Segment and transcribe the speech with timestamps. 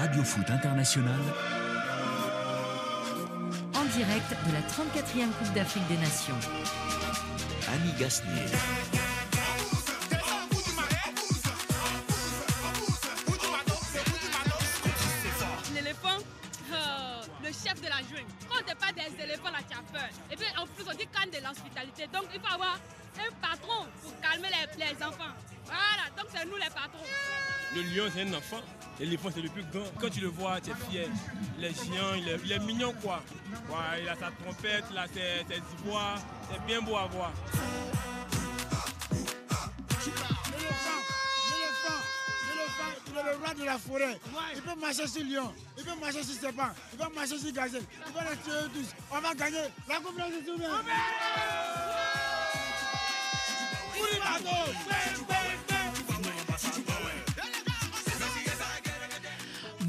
[0.00, 1.20] Radio Foot International.
[3.74, 6.40] En direct de la 34e Coupe d'Afrique des Nations.
[7.70, 8.46] Annie Gasnier.
[15.74, 16.08] L'éléphant,
[16.72, 18.24] euh, le chef de la jungle.
[18.48, 20.08] Quand t'es pas des éléphants, là, tu as peur.
[20.32, 22.06] Et puis en plus, on dit canne de l'hospitalité.
[22.06, 22.78] Donc il faut avoir
[23.18, 25.34] un patron pour calmer les, les enfants.
[25.66, 27.04] Voilà, donc c'est nous les patrons.
[27.74, 28.62] Le lion, c'est un enfant.
[29.00, 29.86] L'éléphant, c'est le plus grand.
[29.98, 31.08] Quand tu le vois, tu es fier.
[31.58, 33.22] Il est géant, il est, il est mignon, quoi.
[33.70, 36.18] Ouais, il a sa trompette, là, ses, ses ivoires.
[36.52, 37.32] C'est bien beau à voir.
[43.12, 44.20] Il est le roi de la forêt.
[44.54, 47.82] Il peut marcher sur lion, il peut marcher sur serpent, il peut marcher sur gazelle,
[48.06, 48.94] il peut les tuer tous.
[49.10, 50.26] On va gagner la Coupe de la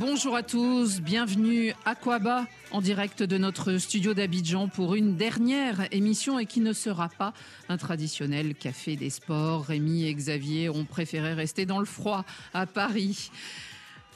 [0.02, 5.88] Bonjour à tous, bienvenue à Quaba en direct de notre studio d'Abidjan pour une dernière
[5.94, 7.36] émission et qui ne sera pas
[7.70, 9.64] un traditionnel café des sports.
[9.66, 13.30] Rémi et Xavier ont préféré rester dans le froid à Paris.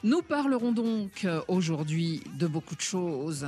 [0.04, 3.48] Nous parlerons donc aujourd'hui de beaucoup de choses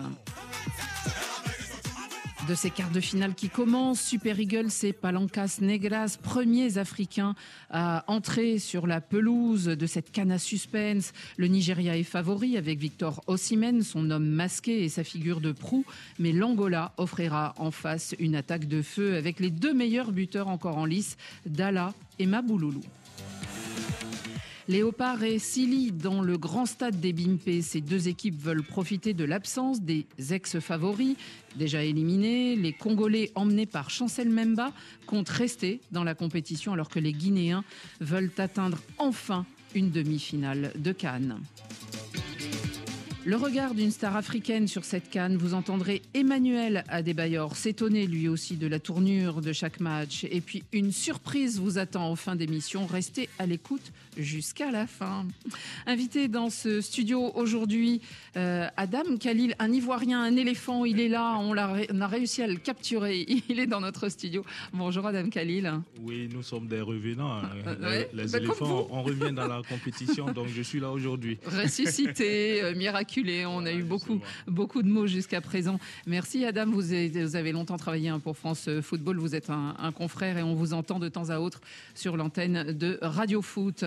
[2.47, 4.01] de ces quarts de finale qui commencent.
[4.01, 7.35] Super Eagles et Palancas Negras, premiers Africains
[7.69, 11.13] à entrer sur la pelouse de cette canne à suspense.
[11.35, 15.85] Le Nigeria est favori avec Victor Osimhen, son homme masqué et sa figure de proue.
[16.19, 20.77] Mais l'Angola offrira en face une attaque de feu avec les deux meilleurs buteurs encore
[20.77, 22.81] en lice, Dala et Mabouloulou.
[24.69, 27.61] Léopard et Silly dans le grand stade des Bimpe.
[27.61, 31.15] Ces deux équipes veulent profiter de l'absence des ex-favoris
[31.55, 32.57] déjà éliminés.
[32.57, 34.73] Les Congolais emmenés par Chancel Memba
[35.05, 37.63] comptent rester dans la compétition alors que les Guinéens
[38.01, 41.39] veulent atteindre enfin une demi-finale de Cannes.
[43.27, 48.55] Le regard d'une star africaine sur cette canne, vous entendrez Emmanuel Adebayor s'étonner lui aussi
[48.55, 50.25] de la tournure de chaque match.
[50.31, 52.85] Et puis une surprise vous attend en fin d'émission.
[52.85, 55.25] Restez à l'écoute jusqu'à la fin.
[55.85, 58.01] Invité dans ce studio aujourd'hui,
[58.35, 60.85] euh, Adam Khalil, un Ivoirien, un éléphant.
[60.85, 63.25] Il est là, on a, on a réussi à le capturer.
[63.49, 64.45] Il est dans notre studio.
[64.73, 65.71] Bonjour Adam Khalil.
[66.01, 67.37] Oui, nous sommes des revenants.
[67.37, 70.91] Euh, les ouais, les bah, éléphants, on revient dans la compétition, donc je suis là
[70.91, 71.37] aujourd'hui.
[71.45, 73.45] ressuscité, euh, miraculé.
[73.45, 75.79] On a eu beaucoup, beaucoup de mots jusqu'à présent.
[76.05, 79.17] Merci Adam, vous avez, vous avez longtemps travaillé hein, pour France Football.
[79.17, 81.61] Vous êtes un, un confrère et on vous entend de temps à autre
[81.95, 83.85] sur l'antenne de Radio Foot.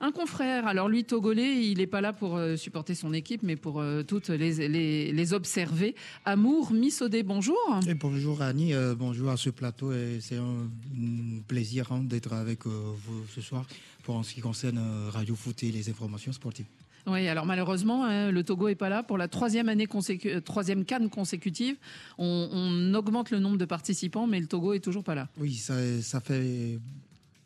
[0.00, 3.56] Un confrère, alors lui togolais, il n'est pas là pour euh, supporter son équipe, mais
[3.56, 5.94] pour euh, toutes les, les, les observer.
[6.24, 7.56] Amour Missodé, bonjour.
[7.88, 9.92] Et bonjour Annie, euh, bonjour à ce plateau.
[9.92, 13.64] et C'est un mm, plaisir hein, d'être avec vous ce soir
[14.02, 14.80] pour en ce qui concerne
[15.10, 16.66] Radio Foot et les informations sportives.
[17.06, 20.84] Oui, alors malheureusement, hein, le Togo est pas là pour la troisième année consécu- troisième
[20.86, 21.76] canne consécutive.
[22.18, 25.28] On, on augmente le nombre de participants, mais le Togo est toujours pas là.
[25.38, 26.78] Oui, ça, ça fait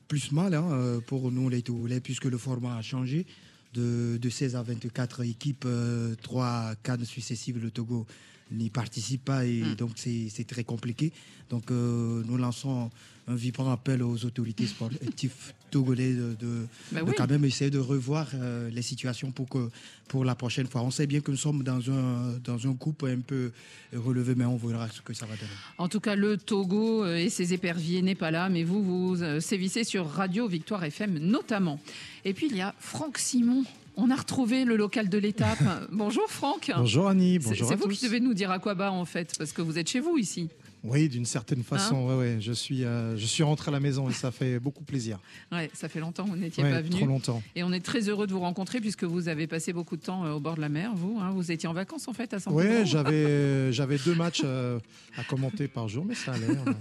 [0.08, 3.26] plus mal hein, euh, pour nous les Togolais puisque le format a changé.
[3.74, 8.06] De, de 16 à 24 équipes, euh, trois cannes successives, le Togo
[8.50, 9.74] n'y participe pas et Mm.
[9.74, 11.12] donc c'est c'est très compliqué.
[11.50, 12.90] Donc euh, nous lançons
[13.28, 15.32] un vibrant appel aux autorités sportives
[15.70, 17.12] togolais de, de, Bah de oui.
[17.16, 19.68] quand même essayer de revoir euh, les situations pour que
[20.08, 20.80] pour la prochaine fois.
[20.82, 23.52] On sait bien que nous sommes dans un dans un groupe un peu
[23.94, 25.50] relevé, mais on verra ce que ça va donner.
[25.76, 29.22] En tout cas, le Togo euh, et ses éperviers n'est pas là, mais vous, vous
[29.22, 31.78] euh, sévissez sur Radio Victoire FM notamment.
[32.24, 33.64] Et puis, il y a Franck Simon.
[34.00, 35.58] On a retrouvé le local de l'étape.
[35.92, 36.70] Bonjour Franck.
[36.74, 37.98] Bonjour Annie, C'est bonjour c'est vous tous.
[37.98, 40.16] qui devez nous dire à quoi bas en fait, parce que vous êtes chez vous
[40.16, 40.48] ici.
[40.84, 44.08] Oui, d'une certaine façon, ouais, ouais, je suis, euh, je suis rentré à la maison
[44.08, 45.18] et ça fait beaucoup plaisir.
[45.52, 46.96] Ouais, ça fait longtemps que vous n'étiez Ouais, pas venu.
[46.96, 47.42] trop longtemps.
[47.56, 50.24] Et on est très heureux de vous rencontrer puisque vous avez passé beaucoup de temps
[50.24, 51.18] euh, au bord de la mer, vous.
[51.20, 51.30] hein.
[51.30, 52.84] vous étiez en vacances en fait à San Oui, Pedro.
[52.84, 54.78] j'avais, j'avais deux matchs euh,
[55.16, 56.46] à commenter par jour, mais ça allait.
[56.66, 56.74] On a,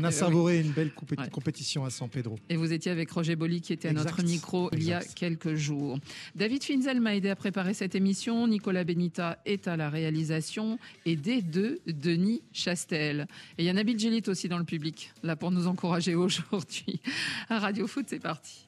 [0.00, 0.92] on a savouré une belle
[1.32, 2.38] compétition à San Pedro.
[2.48, 4.28] Et vous étiez avec Roger Boli qui était à notre Exact.
[4.30, 5.98] micro il y a quelques jours.
[6.36, 8.46] David Finzel m'a aidé à préparer cette émission.
[8.46, 10.78] Nicolas Benita est à la réalisation.
[11.06, 13.26] Aidé de Denis Chastel.
[13.58, 17.00] Et il y a Nabil Djelit aussi dans le public, là pour nous encourager aujourd'hui.
[17.48, 18.66] Radio Foot, c'est parti.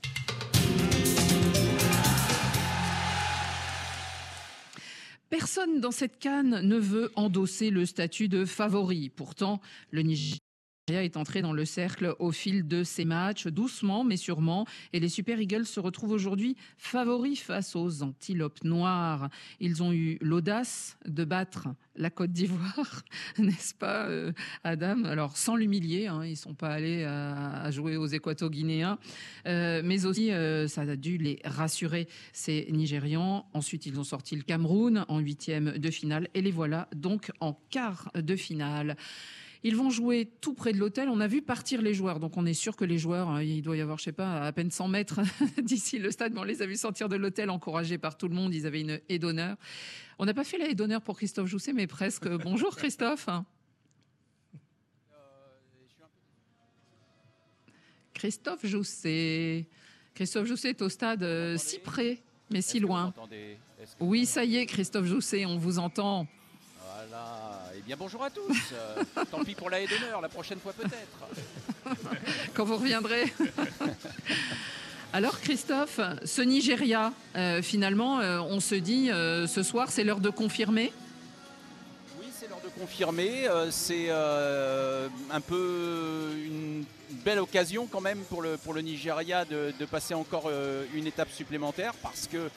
[5.32, 9.08] Personne dans cette canne ne veut endosser le statut de favori.
[9.08, 10.02] Pourtant, le
[11.00, 14.66] Est entré dans le cercle au fil de ces matchs, doucement mais sûrement.
[14.92, 19.28] Et les Super Eagles se retrouvent aujourd'hui favoris face aux Antilopes Noires.
[19.60, 23.02] Ils ont eu l'audace de battre la Côte d'Ivoire,
[23.38, 24.32] n'est-ce pas, euh,
[24.64, 25.04] Adam?
[25.04, 27.06] Alors, sans l'humilier, hein, ils ne sont pas allés
[27.70, 28.98] jouer aux Équato-Guinéens,
[29.46, 33.46] euh, mais aussi, euh, ça a dû les rassurer, ces Nigérians.
[33.52, 37.58] Ensuite, ils ont sorti le Cameroun en huitième de finale, et les voilà donc en
[37.70, 38.96] quart de finale.
[39.64, 41.08] Ils vont jouer tout près de l'hôtel.
[41.08, 43.62] On a vu partir les joueurs, donc on est sûr que les joueurs, hein, il
[43.62, 45.20] doit y avoir, je sais pas, à peine 100 mètres
[45.62, 48.34] d'ici le stade, mais on les a vus sortir de l'hôtel encouragés par tout le
[48.34, 48.52] monde.
[48.54, 49.56] Ils avaient une haie d'honneur.
[50.18, 52.28] On n'a pas fait la haie d'honneur pour Christophe Jousset, mais presque.
[52.42, 53.28] Bonjour Christophe.
[58.14, 59.66] Christophe Jousset.
[60.14, 62.18] Christophe Jousset est au stade euh, si près,
[62.50, 63.14] mais si loin.
[64.00, 66.26] Oui, ça y est, Christophe Jousset, on vous entend.
[67.84, 68.56] Eh bien, bonjour à tous.
[68.72, 71.96] Euh, tant pis pour la haie d'honneur, la prochaine fois peut-être.
[72.54, 73.32] Quand vous reviendrez.
[75.12, 80.30] Alors Christophe, ce Nigeria, euh, finalement, euh, on se dit ce soir, c'est l'heure de
[80.30, 80.92] confirmer?
[82.20, 83.48] Oui, c'est l'heure de confirmer.
[83.72, 86.84] c'est un peu une
[87.24, 90.48] belle occasion quand même pour le, pour le Nigeria de, de passer encore
[90.94, 92.48] une étape supplémentaire parce que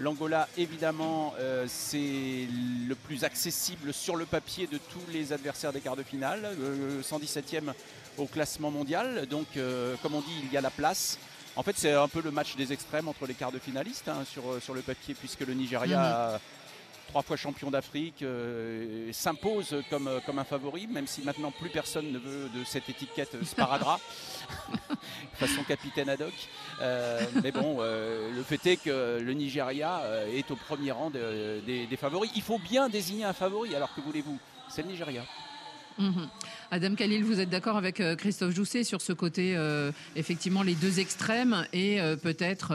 [0.00, 2.46] L'Angola, évidemment, euh, c'est
[2.88, 6.48] le plus accessible sur le papier de tous les adversaires des quarts de finale.
[7.02, 7.72] 117e
[8.16, 9.26] au classement mondial.
[9.26, 11.18] Donc, euh, comme on dit, il y a la place.
[11.56, 14.24] En fait, c'est un peu le match des extrêmes entre les quarts de finalistes hein,
[14.30, 16.38] sur, sur le papier, puisque le Nigeria mhm
[17.08, 21.70] trois fois champion d'Afrique, euh, s'impose comme, euh, comme un favori, même si maintenant plus
[21.70, 24.00] personne ne veut de cette étiquette sparadrap,
[25.32, 26.32] façon capitaine ad hoc.
[26.80, 30.02] Euh, mais bon, le fait est que le Nigeria
[30.32, 32.30] est au premier rang des favoris.
[32.36, 34.38] Il faut bien désigner un favori, alors que voulez-vous?
[34.68, 35.24] C'est le Nigeria.
[35.98, 36.28] Mhm.
[36.70, 40.74] Adam Khalil, vous êtes d'accord avec euh, Christophe Jousset sur ce côté, euh, effectivement, les
[40.74, 42.68] deux extrêmes et euh, peut-être,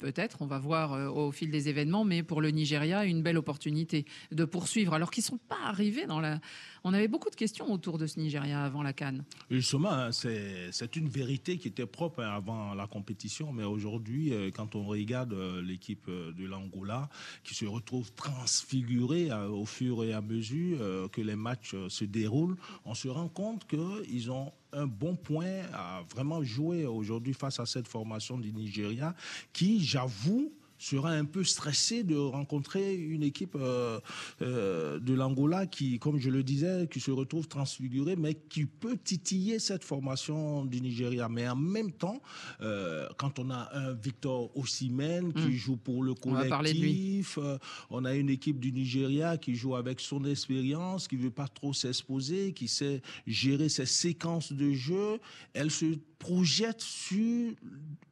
[0.00, 4.04] peut-être, on va voir au fil des événements, mais pour le Nigeria, une belle opportunité
[4.32, 6.40] de poursuivre, alors qu'ils ne sont pas arrivés dans la,
[6.86, 9.24] on avait beaucoup de questions autour de ce Nigeria avant la Cannes.
[9.50, 14.52] Justement, hein, c'est une vérité qui était propre hein, avant la compétition, mais aujourd'hui, euh,
[14.54, 17.08] quand on regarde euh, l'équipe euh, de l'Angola
[17.42, 22.94] qui se retrouve transfigurée au fur et à mesure que les matchs se déroulent, on
[22.94, 27.88] se rend compte qu'ils ont un bon point à vraiment jouer aujourd'hui face à cette
[27.88, 29.14] formation du Nigeria
[29.52, 34.00] qui, j'avoue, sera un peu stressé de rencontrer une équipe euh,
[34.42, 38.96] euh, de l'Angola qui, comme je le disais, qui se retrouve transfigurée, mais qui peut
[38.96, 41.28] titiller cette formation du Nigeria.
[41.28, 42.20] Mais en même temps,
[42.60, 45.52] euh, quand on a un Victor Osimhen qui hmm.
[45.52, 47.58] joue pour le collectif, on,
[47.90, 51.72] on, a une équipe du Nigeria qui joue avec son expérience, qui veut pas trop
[51.72, 55.18] s'exposer, qui sait gérer ses séquences de jeu,
[55.54, 55.86] elle se
[56.18, 57.52] projette sur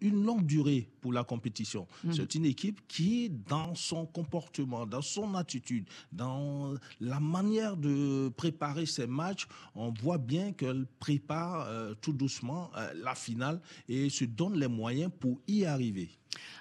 [0.01, 1.87] une longue durée pour la compétition.
[2.03, 2.12] Hmm.
[2.15, 8.87] C'est une équipe qui, dans son comportement, dans son attitude, dans la manière de préparer
[8.87, 14.25] ses matchs, on voit bien qu'elle prépare euh, tout doucement euh, la finale et se
[14.25, 16.09] donne les moyens pour y arriver.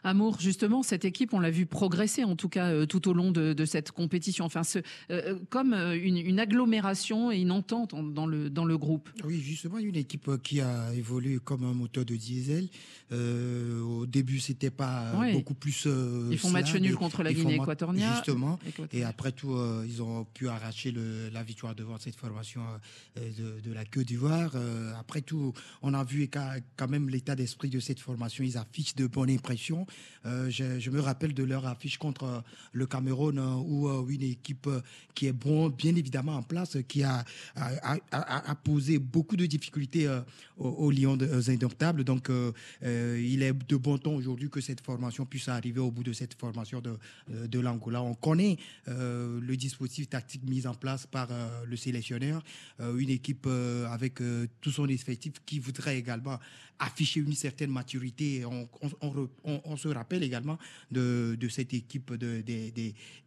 [0.04, 3.32] Amour, justement, cette équipe, on l'a vu progresser en tout cas euh, tout au long
[3.32, 4.46] de, cette compétition.
[4.46, 4.80] Enfin, ce,
[5.12, 9.10] euh, comme euh, une, agglomération et une entente dans le, dans le groupe.
[9.24, 12.68] Oui, justement, une équipe qui a évolué comme un moteur de diesel.
[13.12, 15.88] au début, c'était pas beaucoup plus.
[16.32, 18.14] ils font match nul contre la Guinée équatoriale.
[18.16, 18.60] Justement.
[18.92, 19.56] Et après tout,
[19.86, 20.94] ils ont pu arracher
[21.32, 22.62] la victoire devant cette formation
[23.16, 24.52] de, la Côte d'Ivoire.
[25.00, 28.44] après tout, on a vu quand même l'état d'esprit de cette formation.
[28.44, 29.63] Ils affichent de bonnes impressions
[30.26, 32.40] euh, je, me rappelle de leur affiche contre euh,
[32.72, 34.70] le Cameroun euh, où une équipe
[35.14, 37.24] qui est bien évidemment en place, qui a,
[38.64, 40.08] posé beaucoup de difficultés
[40.58, 42.04] aux, Lions indomptables.
[42.04, 42.30] Donc,
[42.82, 46.34] il est de bon ton aujourd'hui que cette formation puisse arriver au bout de cette
[46.34, 46.98] formation de,
[47.48, 48.02] de l'Angola.
[48.02, 48.58] On connaît
[48.88, 51.30] le dispositif tactique mis en place par
[51.66, 52.44] le sélectionneur,
[52.80, 53.48] une équipe
[53.90, 54.22] avec
[54.62, 56.40] tout son effectif qui voudrait également
[56.80, 58.44] afficher une certaine maturité.
[58.46, 60.58] On, se rappelle également
[60.92, 62.44] de, cette équipe de,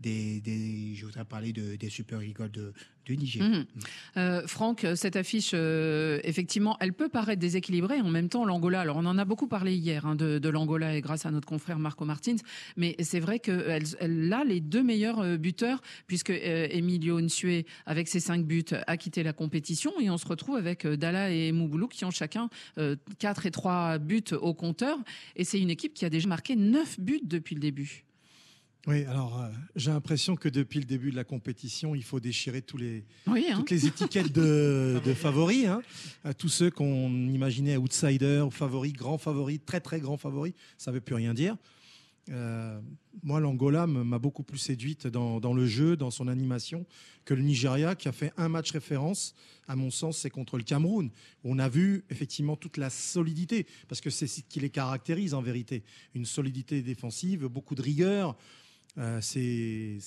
[0.04, 2.72] je voudrais parler de, des Super Eagles de,
[3.08, 3.40] Niger.
[3.40, 3.66] Mhm.
[4.16, 8.00] Euh, Franck, cette affiche, euh, effectivement, elle peut paraître déséquilibrée.
[8.00, 11.00] En même temps, l'Angola, alors on en a beaucoup parlé hier hein, de, l'Angola et
[11.00, 12.34] grâce à notre confrère Marco Martins,
[12.76, 18.08] mais c'est vrai qu'elle elle a les deux meilleurs euh, buteurs puisque Emilio Nsue, avec
[18.08, 21.86] ses cinq buts, a quitté la compétition et on se retrouve avec Dala et Mouboulou
[21.86, 22.48] qui ont chacun
[23.20, 24.96] quatre et trois buts au compteur
[25.36, 28.04] et c'est une équipe qui a déjà marqué neuf buts depuis le début.
[28.86, 32.62] Oui, alors euh, j'ai l'impression que depuis le début de la compétition, il faut déchirer
[32.62, 33.56] tous les, Oui, hein.
[33.58, 35.66] toutes les étiquettes de, de favoris.
[35.66, 35.82] hein.
[36.22, 40.94] À tous ceux qu'on imaginait outsiders, favoris, grands favoris, très très grands favoris, ça ne
[40.94, 41.56] veut plus rien dire.
[42.30, 42.80] Euh,
[43.22, 46.86] moi, l'Angola m'a beaucoup plus séduite dans, le jeu, dans son animation,
[47.24, 49.34] que le Nigeria, qui a fait un match référence.
[49.68, 51.10] À mon sens, c'est contre le Cameroun.
[51.44, 55.34] où On a vu effectivement toute la solidité, parce que c'est ce qui les caractérise
[55.34, 55.82] en vérité.
[56.14, 58.36] Une solidité défensive, beaucoup de rigueur.
[58.98, 59.98] Euh, c'est,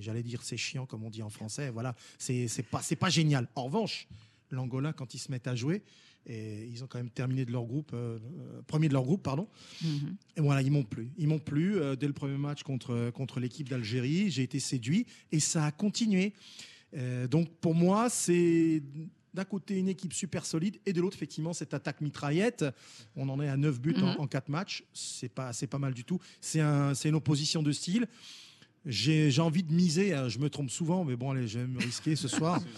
[0.00, 1.70] j'allais dire, c'est chiant comme on dit en français.
[1.70, 3.48] Voilà, c'est, pas, pas génial.
[3.54, 4.06] En revanche,
[4.50, 5.82] l'Angola, quand ils se mettent à jouer,
[6.26, 9.22] et ils ont quand même terminé de leur groupe, euh, euh, premier de leur groupe,
[9.22, 9.48] pardon.
[9.82, 10.16] Mhm.
[10.36, 11.10] Et voilà, ils m'ont plu.
[11.18, 14.30] Ils m'ont plu euh, dès le premier match contre, contre l'équipe d'Algérie.
[14.30, 16.32] J'ai été séduit et ça a continué.
[16.94, 18.82] Euh, donc pour moi, c'est
[19.34, 22.66] d'un côté une équipe super solide et de l'autre, effectivement, cette attaque mitraillette.
[23.16, 24.04] On en est à 9 buts Mhm.
[24.04, 24.84] en, en 4 matchs.
[24.92, 26.20] C'est pas, c'est pas mal du tout.
[26.40, 28.06] C'est un, c'est une opposition de style.
[28.84, 31.66] J'ai j'ai envie de miser, hein, je me trompe souvent, mais bon, allez, je vais
[31.66, 32.60] me risquer ce soir.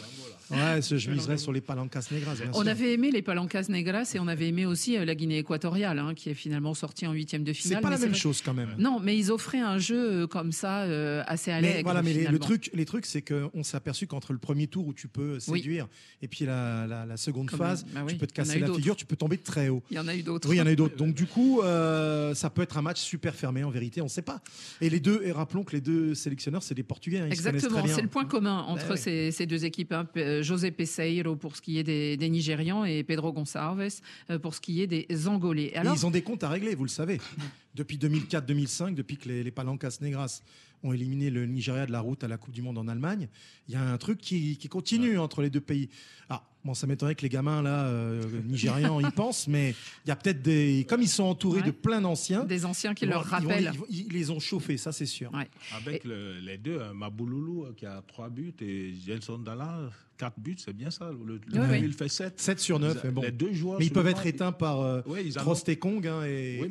[0.51, 2.35] Ouais, je miserai sur les Palancas Negras.
[2.35, 2.69] bien On sûr.
[2.69, 6.13] avait aimé les Palancas Negras et on avait aimé aussi euh, la Guinée équatoriale, hein,
[6.15, 7.79] qui est finalement sortie en huitième de finale.
[7.79, 8.69] C'est pas la même vrai- chose quand même.
[8.77, 11.77] Non, mais ils offraient un jeu euh, comme ça, euh, assez allègre.
[11.79, 14.67] Mais voilà, mais les, le truc, les trucs, c'est qu'on s'est aperçu qu'entre le premier
[14.67, 15.61] tour où tu peux Oui.
[15.61, 15.89] séduire
[16.21, 18.71] et puis la, la- la seconde Comme- phase, bah oui, tu peux te casser la
[18.71, 19.83] figure, tu peux tomber très haut.
[19.91, 20.47] Il y en a eu d'autres.
[20.51, 20.97] Oui, il y en a eu d'autres.
[20.99, 24.11] Donc du coup, euh, ça peut être un match super fermé en vérité, on ne
[24.11, 24.43] sait pas.
[24.83, 27.19] Et les deux, et rappelons que les deux sélectionneurs, c'est des Portugais.
[27.21, 29.93] hein, Exactement, c'est le point commun entre ces, ces deux équipes.
[29.93, 30.07] hein.
[30.17, 34.55] Euh, José Peseiro pour ce qui est des, des Nigérians et Pedro Gonçalves euh, pour
[34.55, 35.71] ce qui est des Angolais.
[35.73, 37.21] Et Alors, ils ont des comptes à régler, vous le savez.
[37.75, 40.43] Depuis 2004-2005, depuis que les, les Palancas Negras
[40.85, 43.29] ont éliminé le Nigeria de la route à la Coupe du Monde en Allemagne,
[43.69, 45.89] il y a un truc qui, qui continue entre les deux pays.
[46.29, 50.11] Ah, bon, ça m'étonnerait que les gamins là, euh, nigérians, y pensent, mais il y
[50.11, 51.67] a peut-être des, comme ils sont entourés Ouais.
[51.67, 53.71] de plein d'anciens, des anciens qui leur ils vont- rappellent.
[53.73, 55.33] ils vont- ils les ont chauffés, ça c'est sûr.
[55.35, 55.49] Ouais.
[55.77, 60.39] Avec le- les deux, hein, Mabouloulou euh, qui a 3 buts et Gelson Dalla, 4
[60.39, 61.11] buts, c'est bien ça.
[61.11, 61.81] Le, le Oui, oui.
[61.85, 62.41] il fait 7.
[62.41, 63.23] 7 sur 9, mais bon.
[63.23, 63.79] Les deux joueurs.
[63.79, 66.69] Mais ils peuvent être éteints par euh, ils et Kong hein, et, Oui,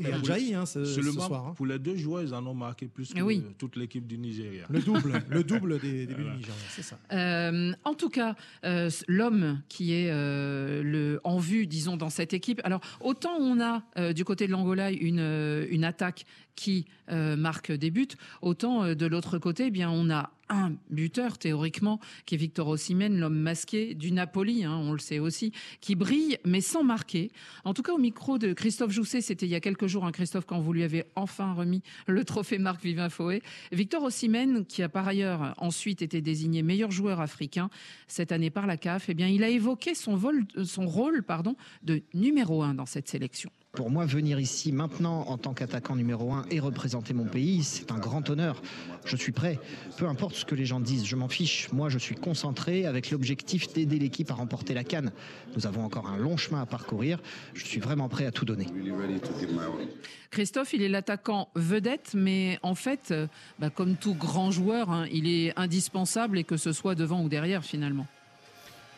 [0.51, 1.47] et hein, ce, soir.
[1.47, 1.53] hein.
[1.55, 3.43] Pour les deux joueurs, ils en ont marqué plus que Oui.
[3.57, 4.65] toute l'équipe du Nigeria.
[4.69, 6.31] Le double, le double des, des buts Voilà.
[6.31, 6.97] du Nigeria, c'est ça.
[7.11, 8.35] Euh, en tout cas,
[8.65, 12.61] euh, l'homme qui est euh, le, en vue, disons, dans cette équipe.
[12.63, 17.71] Alors, autant on a euh, du côté de l'Angola une, une attaque qui euh, marque
[17.71, 18.07] des buts,
[18.41, 22.67] autant euh, de l'autre côté, eh bien, on a un buteur théoriquement qui est Victor
[22.67, 27.31] Osimhen, l'homme masqué du Napoli, hein, on le sait aussi, qui brille mais sans marquer.
[27.63, 30.11] En tout cas, au micro de Christophe Jousset, c'était il y a quelques jours, hein,
[30.11, 33.41] Christophe, quand vous lui avez enfin remis le trophée Marc Vivin Foé.
[33.71, 37.69] Victor Osimhen, qui a par ailleurs ensuite été désigné meilleur joueur africain
[38.07, 41.55] cette année par la CAF, eh bien, il a évoqué son, vol, son rôle pardon,
[41.83, 43.51] de numéro un dans cette sélection.
[43.75, 47.91] Pour moi, venir ici maintenant en tant qu'attaquant numéro un et représenter mon pays, c'est
[47.91, 48.61] un grand honneur.
[49.03, 49.59] Je suis prêt.
[49.97, 51.71] Peu importe ce que les gens disent, je m'en fiche.
[51.71, 55.11] Moi, je suis concentré avec l'objectif d'aider l'équipe à remporter la canne.
[55.55, 57.19] Nous avons encore un long chemin à parcourir.
[57.55, 58.67] Je suis vraiment prêt à tout donner.
[60.29, 63.25] Christophe, il est l'attaquant vedette, mais en fait, euh,
[63.57, 67.27] bah, comme tout grand joueur, hein, il est indispensable et que ce soit devant ou
[67.27, 68.05] derrière finalement.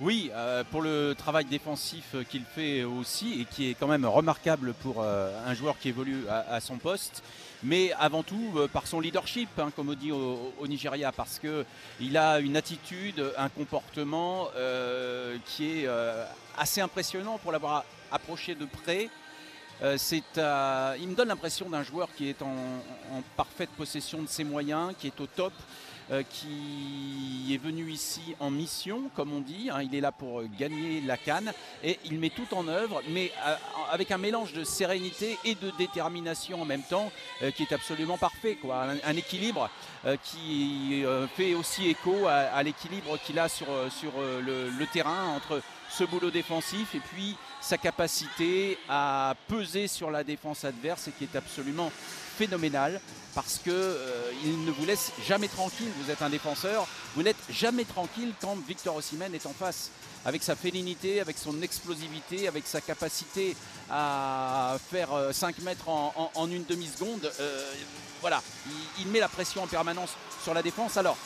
[0.01, 4.73] Oui, euh, pour le travail défensif qu'il fait aussi et qui est quand même remarquable
[4.73, 7.23] pour euh, un joueur qui évolue à, son poste,
[7.63, 11.63] mais avant tout euh, par son leadership, hein, comme on dit au, Nigeria, parce que
[12.01, 14.49] il a une attitude, un comportement
[15.45, 15.87] qui est
[16.57, 19.09] assez impressionnant pour l'avoir approché de près.
[19.81, 25.07] Il me donne l'impression d'un joueur qui est en parfaite possession de ses moyens, qui
[25.07, 25.53] est au top,
[26.11, 29.71] euh, qui est venu ici en mission, comme on dit.
[29.71, 29.81] hein.
[29.81, 31.51] il est là pour euh, gagner la canne
[31.83, 33.55] et il met tout en œuvre, mais euh,
[33.91, 37.11] avec un mélange de sérénité et de détermination en même temps,
[37.55, 38.55] qui est absolument parfait.
[38.55, 38.85] Quoi.
[39.03, 39.69] Un, équilibre
[40.23, 41.03] qui
[41.35, 46.31] fait aussi écho à, l'équilibre qu'il a sur, sur le, le terrain entre ce boulot
[46.31, 51.91] défensif et puis sa capacité à peser sur la défense adverse et qui est absolument
[52.37, 52.99] phénoménal
[53.35, 55.91] parce que euh, ne vous laisse jamais tranquille.
[56.01, 59.91] Vous êtes un défenseur, vous n'êtes jamais tranquille quand Victor Osimhen est en face.
[60.23, 63.55] Avec sa félinité, avec son explosivité, avec sa capacité
[63.91, 67.71] à faire euh, 5 mètres en, une demi-seconde, euh,
[68.21, 70.97] voilà, il, il met la pression en permanence sur la défense.
[70.97, 71.17] Alors,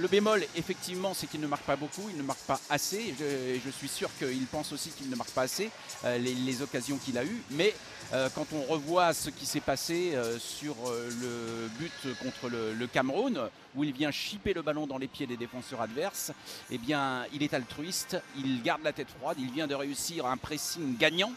[0.00, 3.14] le bémol, effectivement, c'est qu'il ne marque pas beaucoup, il ne marque pas assez.
[3.18, 5.70] Je, je suis sûr qu'il pense aussi qu'il ne marque pas assez
[6.04, 7.42] euh, les, occasions qu'il a eues.
[7.50, 7.74] Mais
[8.12, 11.92] euh, quand on revoit ce qui s'est passé euh, sur le but
[12.22, 16.32] contre le, Cameroun, où il vient chipper le ballon dans les pieds des défenseurs adverses,
[16.70, 20.36] eh bien, il est altruiste, il garde la tête froide, il vient de réussir un
[20.36, 21.32] pressing gagnant.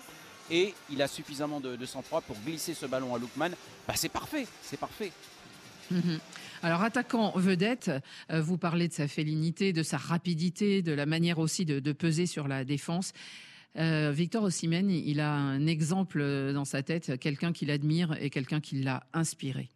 [0.51, 3.51] Et il a suffisamment de, de sang-froid pour glisser ce ballon à Lookman.
[3.88, 5.12] Bah, c'est parfait, c'est parfait.
[5.89, 6.20] Mhm.
[6.63, 7.91] Alors, attaquant vedette,
[8.32, 12.25] euh, vous parlez de sa félinité, de sa rapidité, de la manière aussi de, peser
[12.25, 13.12] sur la défense.
[13.77, 18.29] Euh, Victor Osimhen, il a un exemple euh, dans sa tête, quelqu'un qu'il admire et
[18.29, 19.67] quelqu'un qui l'a inspiré.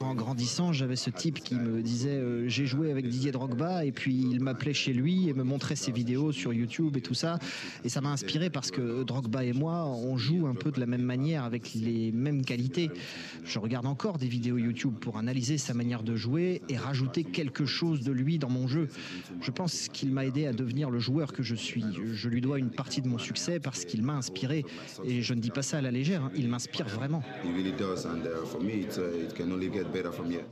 [0.00, 3.92] En grandissant, j'avais ce type qui me disait euh, j'ai joué avec Didier Drogba et
[3.92, 7.38] puis il m'appelait chez lui et me montrait ses vidéos sur YouTube et tout ça
[7.82, 10.84] et ça m'a inspiré parce que Drogba et moi on joue un peu de la
[10.84, 12.90] même manière avec les mêmes qualités.
[13.42, 17.64] Je regarde encore des vidéos YouTube pour analyser sa manière de jouer et rajouter quelque
[17.64, 18.88] chose de lui dans mon jeu.
[19.40, 21.84] Je pense qu'il m'a aidé à devenir le joueur que je suis.
[22.12, 24.66] Je lui dois une partie de mon succès parce qu'il m'a inspiré
[25.06, 27.22] et je ne dis pas ça à la légère, hein, il m'inspire vraiment.
[29.92, 30.44] Better from here.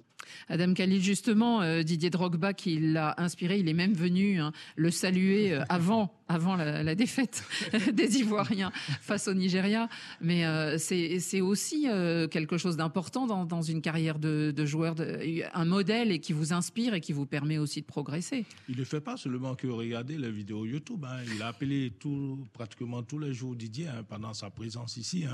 [0.49, 4.90] Adam Khalil, justement, euh, Didier Drogba qui l'a inspiré, il est même venu hein, le
[4.90, 7.45] saluer euh, avant, avant la, la défaite
[7.93, 9.88] des Ivoiriens face au Nigeria.
[10.21, 11.87] Mais euh, c'est aussi
[12.31, 16.33] quelque chose d'important dans, dans une carrière de, de joueur, de- un modèle et qui
[16.33, 18.45] vous inspire et qui vous permet aussi de progresser.
[18.69, 21.04] Il ne fait pas seulement que regarder les vidéos YouTube.
[21.04, 21.19] hein.
[21.35, 25.25] Il a appelé tout, pratiquement tous les jours Didier hein, pendant sa présence ici.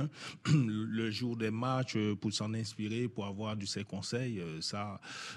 [0.53, 4.41] Le jour des matchs pour s'en inspirer, pour avoir de ses conseils.
[4.41, 4.61] euh,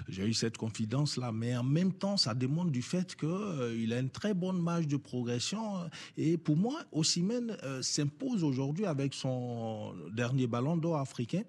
[0.08, 1.32] J'ai eu cette confidence-là.
[1.32, 4.96] Mais en même temps, ça démontre du fait qu'il a une très bonne marge de
[4.96, 5.78] progression.
[5.78, 11.42] euh, Et pour moi, Osimhen euh, s'impose aujourd'hui avec son dernier ballon d'or africain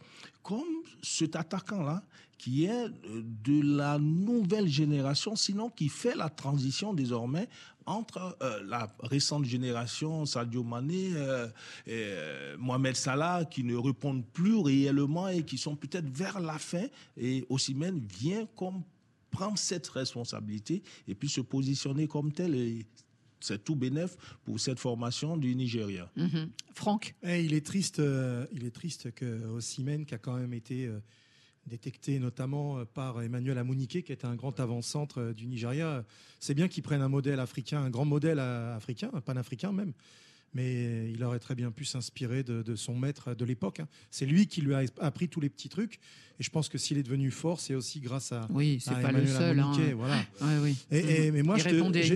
[0.43, 2.03] comme cet attaquant-là
[2.37, 7.47] qui est euh, de la nouvelle génération, sinon qui fait la transition désormais
[7.85, 11.47] entre euh, la récente génération, Sadio Mané, euh,
[11.85, 16.57] et, euh, Mohamed Salah, qui ne répondent plus réellement et qui sont peut-être vers la
[16.57, 16.85] fin.
[17.17, 18.81] Et Osimhen vient comme
[19.31, 22.55] prendre cette responsabilité et puis se positionner comme tel.
[22.55, 22.85] Et
[23.39, 26.09] c'est tout bénef pour cette formation du Nigeria.
[26.15, 26.49] Mhm.
[26.73, 29.59] Franck Eh, il est triste, euh, il est triste que
[30.05, 30.99] qui a quand même été euh,
[31.65, 36.03] détecté notamment euh, par Emmanuel Amouniké, qui est un grand avant-centre euh, du Nigeria,
[36.39, 39.93] c'est bien qu'il prenne un modèle africain, un grand modèle euh, africain, un panafricain même.
[40.53, 43.81] Mais il aurait très bien pu s'inspirer de, de son maître de l'époque.
[43.81, 43.89] hein.
[44.09, 45.95] C'est lui qui lui a appris tous les petits trucs.
[46.39, 48.47] Et je pense que s'il est devenu fort, c'est aussi grâce à.
[48.51, 49.95] Oui, c'est à pas le Emmanuel seul, Amouniké, hein.
[49.97, 50.15] Voilà.
[50.41, 50.77] Ouais, oui.
[50.91, 52.13] Et, et- mais moi, Il je, te- je-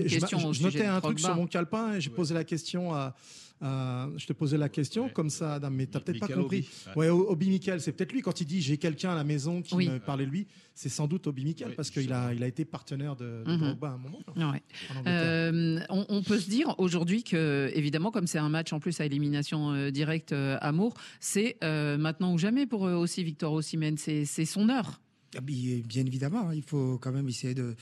[0.62, 3.14] notais un truc sur mon calepin et j'ai posé la question à.
[3.60, 6.42] À- je te posais la question comme ça, Adam, mais tu n'as peut-être pas Michael
[6.42, 6.68] compris.
[6.86, 6.98] Obi.
[6.98, 9.74] Ouais, Obi Mikel, c'est peut-être lui quand il dit j'ai quelqu'un à la maison qui
[9.74, 9.88] Oui.
[9.88, 10.46] me parlait de lui.
[10.74, 13.58] C'est sans doute Obi Mikel parce qu'il a, il a été partenaire de, de Mhm.
[13.58, 14.20] Drogba à un moment.
[14.36, 14.62] Ouais.
[14.90, 15.04] Angleterre.
[15.06, 18.98] Euh, on, on peut se dire aujourd'hui que, évidemment, comme c'est un match en plus
[19.00, 23.52] à élimination euh, directe euh, Amour, c'est euh, maintenant ou jamais pour euh, aussi Victor
[23.52, 23.96] Osimhen.
[23.98, 25.00] C'est c'est son heure.
[25.36, 27.76] Ah, Bien évidemment, hein, il faut quand même essayer de-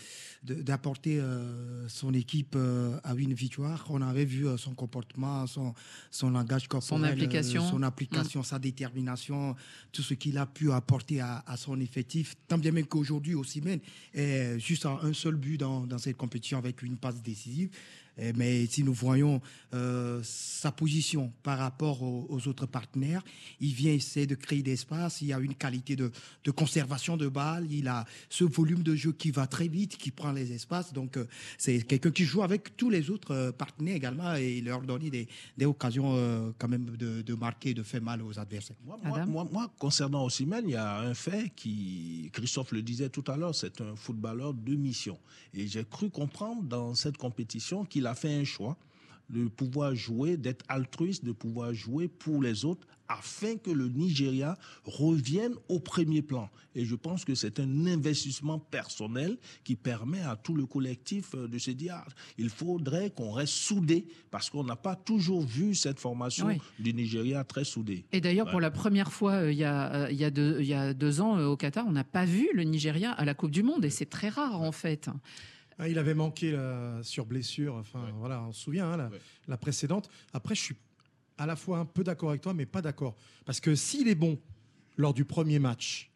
[0.44, 3.86] d'apporter euh, son équipe euh, à une victoire.
[3.88, 5.72] On avait vu euh, son comportement, son,
[6.10, 7.66] son langage corporel, euh, application.
[7.66, 9.56] son application, sa détermination,
[9.92, 12.34] tout ce qu'il a pu apporter à, à son effectif.
[12.48, 13.80] Tant bien même qu'aujourd'hui, Osimhen
[14.12, 17.70] est juste à un seul but dans, dans cette compétition avec une passe décisive.
[18.20, 19.40] Eh, Mais si nous voyons
[19.74, 23.22] euh, sa position par rapport aux, aux autres partenaires,
[23.60, 25.22] il vient essayer de créer d'espace.
[25.22, 26.10] Il y a une qualité de,
[26.44, 27.66] de conservation de balles.
[27.70, 30.92] Il a ce volume de jeu qui va très vite, qui prend les espaces.
[30.92, 31.26] Donc, euh,
[31.58, 35.28] c'est quelqu'un qui joue avec tous les autres euh, partenaires également et leur donner des,
[35.56, 38.76] des occasions euh, quand même de, de marquer, de faire mal aux adversaires.
[38.84, 43.08] Moi, moi, moi, moi, concernant Osimhen, il y a un fait qui, Christophe le disait
[43.08, 45.18] tout à l'heure, c'est un footballeur de mission.
[45.54, 48.76] Et j'ai cru comprendre dans cette compétition qu'il a fait un choix
[49.30, 54.58] de pouvoir jouer, d'être altruiste, de pouvoir jouer pour les autres afin que le Nigeria
[54.84, 56.50] revienne au premier plan.
[56.74, 61.48] Et je pense que c'est un investissement personnel qui permet à tout le collectif euh,
[61.48, 65.74] de se dire ah, il faudrait qu'on reste soudé parce qu'on n'a pas toujours vu
[65.74, 66.58] cette formation Oui.
[66.78, 68.04] du Nigeria très soudée.
[68.12, 68.52] Et d'ailleurs, Ouais.
[68.52, 70.74] pour la première fois, euh, il y, a, euh, il y, a deux, il y
[70.74, 73.62] a deux ans, au Qatar, on n'a pas vu le Nigeria à la Coupe du
[73.62, 73.84] Monde.
[73.86, 75.08] Et c'est très rare, en fait.
[75.78, 77.74] Ah, il avait manqué là, sur blessure.
[77.76, 79.10] Enfin, voilà, on se souvient, hein, la,
[79.46, 80.10] la précédente.
[80.32, 80.76] Après, je suis
[81.36, 83.14] à la fois un peu d'accord avec toi, mais pas d'accord.
[83.44, 84.38] Parce que s'il est bon
[84.96, 86.10] lors du premier match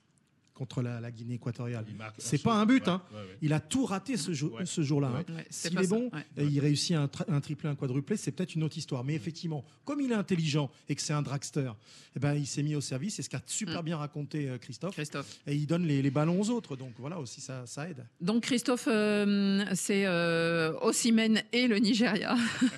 [0.54, 1.84] contre la, la Guinée équatoriale,
[2.18, 2.84] c'est pas un but.
[2.86, 3.02] Ouais, hein.
[3.12, 3.38] ouais, ouais.
[3.42, 5.10] Il a tout raté ce, jour, ce jour-là.
[5.16, 5.24] hein.
[5.50, 6.24] S'il est bon ouais.
[6.36, 9.02] et il réussit un, tri- un triplé, un quadruplé, c'est peut-être une autre histoire.
[9.02, 11.72] Mais effectivement, comme il est intelligent et que c'est un dragster,
[12.14, 13.14] eh ben, il s'est mis au service.
[13.14, 14.90] C'est ce qu'a super bien raconté euh, Christophe.
[14.92, 14.94] Mm.
[14.94, 15.38] Christophe.
[15.46, 16.76] Et il donne les, les ballons aux autres.
[16.76, 18.06] Donc voilà aussi, ça, ça aide.
[18.20, 22.36] Donc Christophe, euh, c'est euh, Osimhen et le Nigeria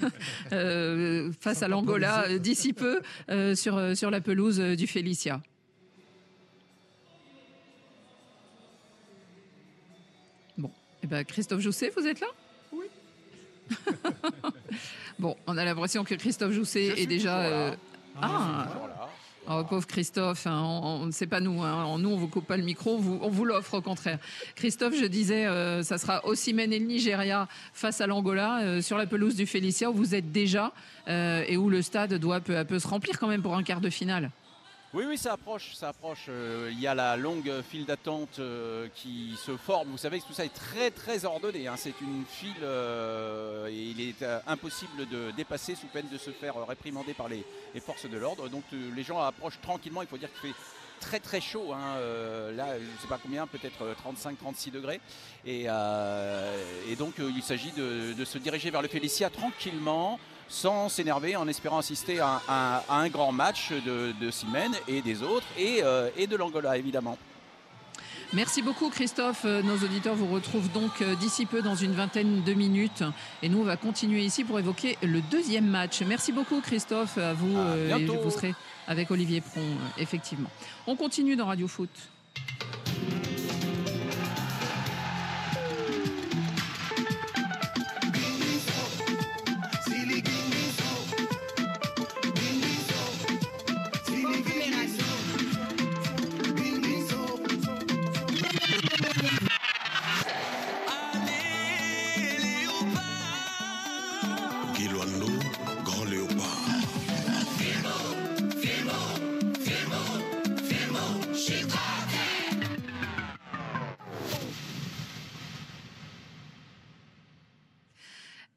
[0.53, 4.87] euh, face à l'Angola euh, d'ici peu euh, sur, euh, sur la pelouse euh, du
[4.87, 5.43] Félicia.
[11.05, 12.27] Eh ben, Christophe Jousset, vous êtes là?
[12.73, 12.87] Oui.
[15.19, 17.43] bon, on a l'impression que Christophe Jousset est déjà...
[17.43, 17.75] euh,
[18.21, 18.67] Ah,
[19.47, 21.63] Oh, pauvre Christophe, hein, on, c'est pas nous.
[21.63, 21.99] Hein.
[21.99, 24.19] nous, on vous coupe pas le micro, on vous l'offre au contraire.
[24.55, 28.97] Christophe, je disais, euh, ça sera Ossimène et le Nigeria face à l'Angola euh, sur
[28.97, 30.73] la pelouse du Félicia où vous êtes déjà
[31.09, 33.63] euh, et où le stade doit peu à peu se remplir quand même pour un
[33.63, 34.31] quart de finale.
[34.95, 36.27] Oui, oui, ça approche, ça approche.
[36.29, 39.89] Euh, il y a la longue file d'attente euh, qui se forme.
[39.89, 41.67] Vous savez que tout ça est très, très ordonné.
[41.67, 41.75] Hein.
[41.77, 46.65] C'est une file euh, et il est impossible de dépasser sous peine de se faire
[46.65, 47.45] réprimander par les,
[47.81, 48.49] forces de l'ordre.
[48.49, 50.01] Donc les gens approchent tranquillement.
[50.01, 50.57] Il faut dire qu'il fait
[51.01, 51.73] très très chaud.
[51.73, 51.99] Hein.
[52.55, 55.01] là, je ne sais pas combien, peut-être 35-36 degrés.
[55.45, 55.67] Et,
[56.97, 62.21] donc il s'agit de, se diriger vers le Félicia tranquillement sans s'énerver en espérant assister
[62.21, 64.31] à, un grand match de, de
[64.89, 67.19] et des autres euh, et, de l'Angola évidemment.
[68.33, 69.45] Merci beaucoup Christophe.
[69.45, 73.05] Euh, nos auditeurs vous retrouvent donc euh, d'ici peu dans une vingtaine de minutes.
[73.43, 76.03] Et nous, on va continuer ici pour évoquer le deuxième match.
[76.03, 77.19] Merci beaucoup Christophe.
[77.19, 77.53] À vous.
[77.53, 78.55] vous serez
[78.87, 79.63] avec Olivier Pron,
[79.99, 80.51] effectivement.
[80.87, 81.91] On continue dans Radio Foot.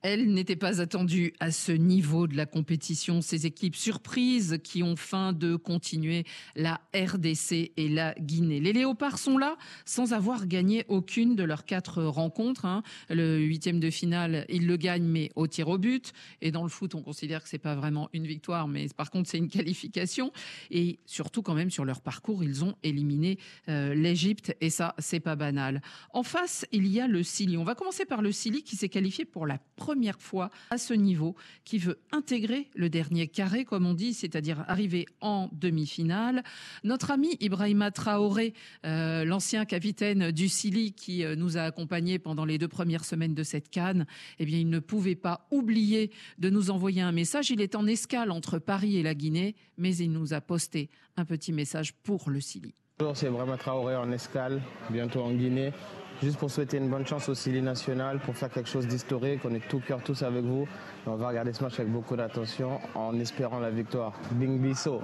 [0.09, 3.19] Elle n'était pas attendue à ce niveau de la compétition.
[3.19, 6.23] Ces équipes surprises qui ont faim de continuer
[6.55, 8.61] la RDC et la Guinée.
[8.61, 12.63] Les Léopards sont là sans avoir gagné aucune de leurs quatre rencontres.
[12.63, 12.83] Hein.
[13.09, 16.13] Le huitième de finale, ils le gagnent, mais au tir au but.
[16.39, 19.29] Et dans le foot, on considère que c'est pas vraiment une victoire, mais par contre,
[19.29, 20.31] c'est une qualification.
[20.71, 24.55] Et surtout, quand même, sur leur parcours, ils ont éliminé euh, l'Égypte.
[24.61, 25.81] Et ça, c'est pas banal.
[26.13, 27.57] En face, il y a le Sili.
[27.57, 30.77] On va commencer par le Sili qui s'est qualifié pour la première première fois à
[30.77, 36.43] ce niveau, qui veut intégrer le dernier carré, comme on dit, c'est-à-dire arriver en demi-finale.
[36.83, 38.53] Notre ami Ibrahima Traoré,
[38.85, 43.33] euh, l'ancien capitaine du Sili qui euh, nous a accompagnés pendant les deux premières semaines
[43.33, 44.05] de cette canne,
[44.37, 47.49] eh bien, il ne pouvait pas oublier de nous envoyer un message.
[47.49, 51.25] Il est en escale entre Paris et la Guinée, mais il nous a posté un
[51.25, 52.75] petit message pour le Sili.
[52.99, 55.73] Bonjour, c'est Ibrahima Traoré en escale, bientôt en Guinée
[56.21, 59.41] juste pour souhaiter une bonne chance au Sili national, pour faire quelque chose d'historique.
[59.45, 60.67] On est tout cœur tous avec vous.
[61.05, 64.13] On va regarder ce match avec beaucoup d'attention en espérant la victoire.
[64.31, 65.01] Bing Bisso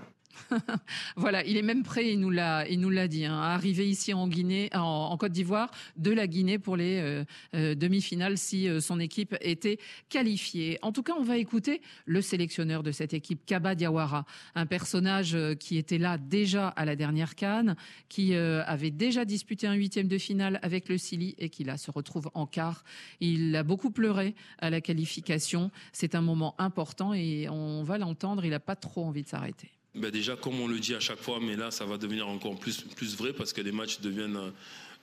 [1.15, 3.87] voilà, il est même prêt, il nous l'a, il nous l'a dit, hein, à arriver
[3.87, 7.23] ici en Guinée, en, Côte d'Ivoire, de la Guinée pour les euh,
[7.55, 9.77] euh, demi-finales si euh, son équipe était
[10.09, 10.79] qualifiée.
[10.81, 15.37] En tout cas, on va écouter le sélectionneur de cette équipe, Kaba Diawara, un personnage
[15.59, 17.75] qui était là déjà à la dernière Cannes,
[18.09, 21.91] qui avait déjà disputé un huitième de finale avec le Sili et qui là se
[21.91, 22.83] retrouve en quart.
[23.19, 25.71] Il a beaucoup pleuré à la qualification.
[25.91, 28.45] C'est un moment important et on va l'entendre.
[28.45, 31.19] Il n'a pas trop envie de s'arrêter ben Déjà, comme on le dit à chaque
[31.19, 34.37] fois, mais là, ça va devenir encore plus, plus vrai parce que les matchs deviennent
[34.37, 34.49] euh,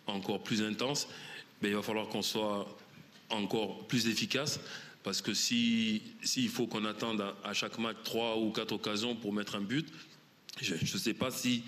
[0.07, 1.09] encore plus intenses.
[1.63, 2.67] Ben, il va falloir qu'on soit
[3.31, 4.61] encore plus efficace.
[5.03, 9.33] Parce que s'il si, faut qu'on attende à, chaque match trois ou quatre occasions pour
[9.33, 9.89] mettre un but,
[10.61, 11.63] je ne sais pas si,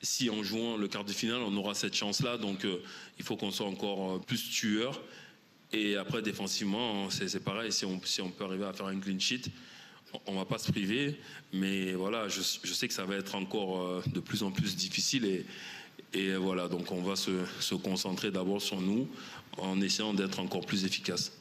[0.00, 2.38] si en jouant le quart de finale, on aura cette chance-là.
[2.38, 2.80] Donc euh,
[3.18, 5.00] il faut qu'on soit encore euh, plus tueur.
[5.72, 7.72] Et après, défensivement, c'est pareil.
[7.72, 9.50] Si on, si on peut arriver à faire un clean sheet,
[10.26, 11.16] on va pas se priver,
[11.52, 15.24] mais voilà, je, sais que ça va être encore euh, de plus en plus difficile
[15.24, 15.46] et,
[16.14, 19.08] et voilà, donc on va se concentrer d'abord sur nous
[19.58, 21.37] en essayant d'être encore plus efficace.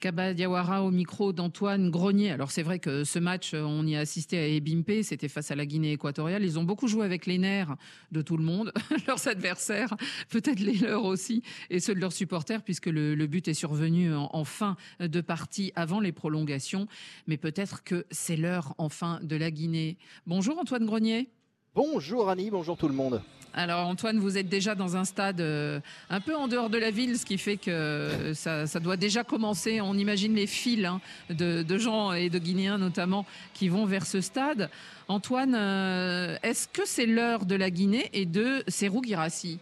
[0.00, 2.30] Kaba Diawara au micro d'Antoine Grenier.
[2.30, 5.54] Alors c'est vrai que ce match, on y a assisté à Ebimpe, c'était face à
[5.54, 6.42] la Guinée équatoriale.
[6.42, 7.76] Ils ont beaucoup joué avec les nerfs
[8.10, 8.72] de tout le monde,
[9.06, 9.94] leurs adversaires,
[10.30, 14.44] peut-être les leurs aussi, et ceux de leurs supporters, puisque le, but est survenu en,
[14.44, 16.86] fin de partie avant les prolongations.
[17.26, 19.98] Mais peut-être que c'est l'heure enfin de la Guinée.
[20.26, 21.28] Bonjour Antoine Grenier.
[21.76, 23.22] Bonjour Annie, bonjour tout le monde.
[23.54, 25.78] Alors Antoine, vous êtes déjà dans un stade euh,
[26.08, 29.80] un peu en dehors de la ville, ce qui fait que ça, doit déjà commencer.
[29.80, 34.20] On imagine les files hein, de, gens et de Guinéens notamment qui vont vers ce
[34.20, 34.68] stade.
[35.06, 39.60] Antoine, euh, est-ce que c'est l'heure de la Guinée et de Serou Girassi?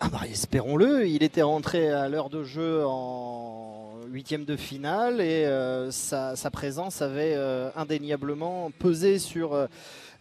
[0.00, 1.06] Ah bah, espérons-le.
[1.06, 7.00] Il était rentré à l'heure de jeu en huitième de finale et euh, sa, présence
[7.00, 7.36] avait
[7.76, 9.66] indéniablement pesé sur euh,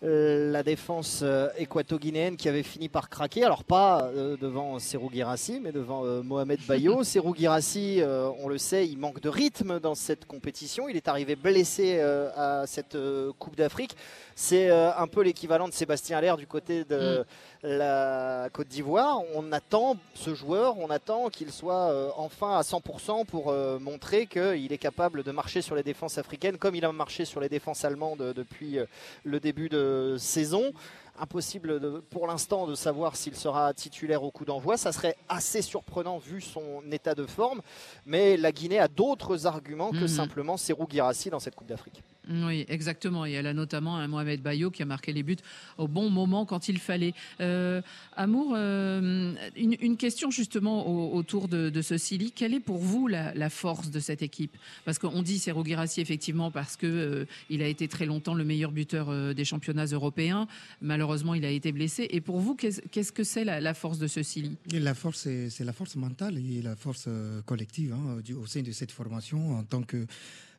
[0.02, 3.44] la défense euh, équato-guinéenne qui avait fini par craquer.
[3.44, 7.04] Alors pas euh, devant Serou Girassi, mais devant euh, Mohamed Bayo.
[7.06, 10.90] Serou Girassi, euh, on le sait, il manque de rythme dans cette compétition.
[10.90, 13.96] Il est arrivé blessé euh, à cette euh, Coupe d'Afrique.
[14.36, 17.24] C'est euh, un peu l'équivalent de Sébastien Allaire du côté de
[17.64, 19.22] la Côte d'Ivoire.
[19.36, 24.26] On attend ce joueur, on attend qu'il soit euh, enfin à 100% pour euh, montrer
[24.26, 27.50] qu'il est capable de marcher sur les défenses africaines comme il a marché sur les
[27.50, 28.86] défenses allemandes depuis euh,
[29.24, 30.72] le début de saison.
[31.20, 34.76] Impossible de- pour l'instant de savoir s'il sera titulaire au coup d'envoi.
[34.78, 37.62] Ça serait assez surprenant vu son état de forme.
[38.06, 40.08] Mais la Guinée a d'autres arguments que Mhm.
[40.08, 42.02] simplement Serou Girassi dans cette Coupe d'Afrique.
[42.30, 43.26] Oui, exactement.
[43.26, 45.38] Et elle a notamment un Mohamed Bayo qui a marqué les buts
[45.78, 47.14] au bon moment quand il fallait.
[47.40, 47.82] Euh,
[48.16, 52.32] Amour, euh, une, question justement au- autour de, de ce Sili.
[52.32, 54.56] Quelle est pour vous la, force de cette équipe?
[54.86, 58.44] Parce qu'on dit Serou Girassi effectivement parce que euh, il a été très longtemps le
[58.44, 60.48] meilleur buteur des championnats européens.
[60.82, 62.08] Malheureusement, il a été blessé.
[62.12, 64.58] Et pour vous, qu'est-ce que c'est la, force de ce Sili?
[64.72, 67.10] La force, c'est la force mentale et la force
[67.46, 70.06] collective hein, au sein de cette formation en tant que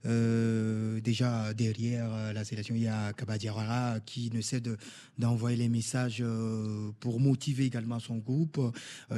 [0.06, 4.76] euh, déjà derrière euh, la sélection, il y a Kabadiawara qui ne cesse de-
[5.18, 8.60] d'envoyer les messages euh, pour motiver également son groupe.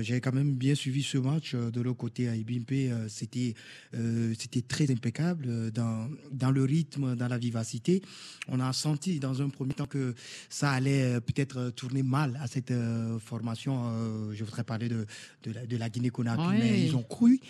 [0.00, 2.72] J'ai quand même bien suivi ce match de l'autre côté à Ibimpe.
[3.08, 3.54] C'était
[3.94, 8.02] euh, c'était très impeccable dans, dans le rythme, dans la vivacité.
[8.48, 10.14] On a senti dans un premier temps que
[10.48, 13.74] ça allait peut-être tourner mal à cette euh, formation.
[14.32, 15.06] je voudrais parler de,
[15.44, 17.40] de la, de la Guinée-Conakry, mais ils ont cru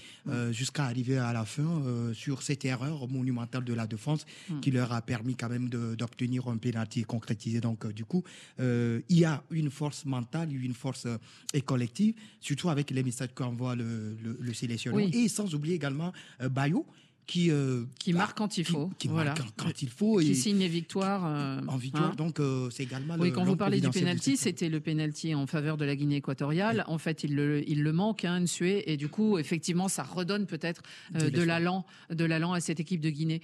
[0.52, 1.82] jusqu'à arriver à la fin
[2.14, 4.60] sur cette erreur monumentale de la défense Mm.
[4.60, 7.60] qui leur a permis quand même d'obtenir un pénalty concrétisé.
[7.60, 8.22] Donc, euh, du coup,
[8.60, 11.16] euh, il y a une force mentale, une force euh,
[11.54, 14.96] et collective, surtout avec les messages qu'envoie le, le, le sélectionneur.
[15.04, 15.10] Oui.
[15.24, 16.12] Et sans oublier également
[16.50, 16.86] Bayo,
[17.26, 18.90] qui, euh, Qui marque quand il faut.
[18.98, 19.30] qui voilà.
[19.34, 20.18] marque quand, il faut.
[20.18, 21.24] Qui et- signe les victoires.
[21.26, 22.10] euh, en victoire.
[22.10, 22.14] hein.
[22.16, 25.46] Donc, euh, c'est également Oui, le- quand vous parlez du penalty, c'était le penalty en
[25.46, 26.84] faveur de la Guinée équatoriale.
[26.86, 30.46] En fait, il le, il le manque, hein, Nsué, et du coup, effectivement, ça redonne
[30.46, 30.82] peut-être
[31.16, 33.40] euh, De l'allant, de l'allant à cette équipe de Guinée.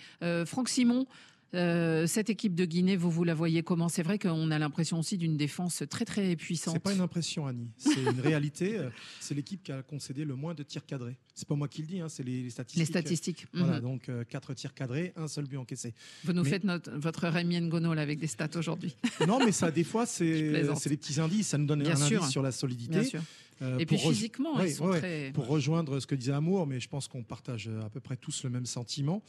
[0.46, 1.06] Franck Simon.
[1.54, 3.88] Euh, cette équipe de Guinée, vous vous la voyez comment?
[3.88, 6.74] C'est vrai qu'on a l'impression aussi d'une défense très très puissante.
[6.74, 7.70] C'est pas une impression, Annie.
[7.76, 8.78] C'est une réalité.
[8.78, 11.16] Euh, C'est l'équipe qui a concédé le moins de tirs cadrés.
[11.34, 12.78] C'est pas moi qui le dis, hein, c'est les, les statistiques.
[12.80, 13.46] Les statistiques.
[13.52, 13.80] Voilà, Mhm.
[13.82, 15.94] donc 4 tirs cadrés, un seul but encaissé.
[16.24, 18.94] Vous nous Mais- faites notre, votre Rémi Ngono là, avec des stats aujourd'hui.
[19.26, 21.48] Non, mais ça, des fois, c'est les petits indices.
[21.48, 22.18] Ça nous donne Bien un sûr.
[22.20, 22.92] indice sur la solidité.
[23.00, 23.22] Bien sûr.
[23.62, 26.66] Euh, Et puis physiquement, Oui, ils sont ouais, très- Pour rejoindre ce que disait Amour,
[26.66, 29.22] mais je pense qu'on partage euh, à peu près tous le même sentiment.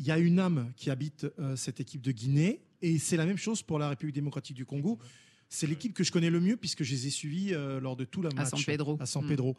[0.00, 3.26] Il y a une âme qui habite euh, cette équipe de Guinée, et c'est la
[3.26, 4.98] même chose pour la République démocratique du Congo.
[5.50, 8.04] C'est l'équipe que je connais le mieux puisque je les ai suivis euh, lors de
[8.06, 8.96] tout le À match San Pedro.
[9.00, 9.28] À San Mm.
[9.28, 9.56] Pedro.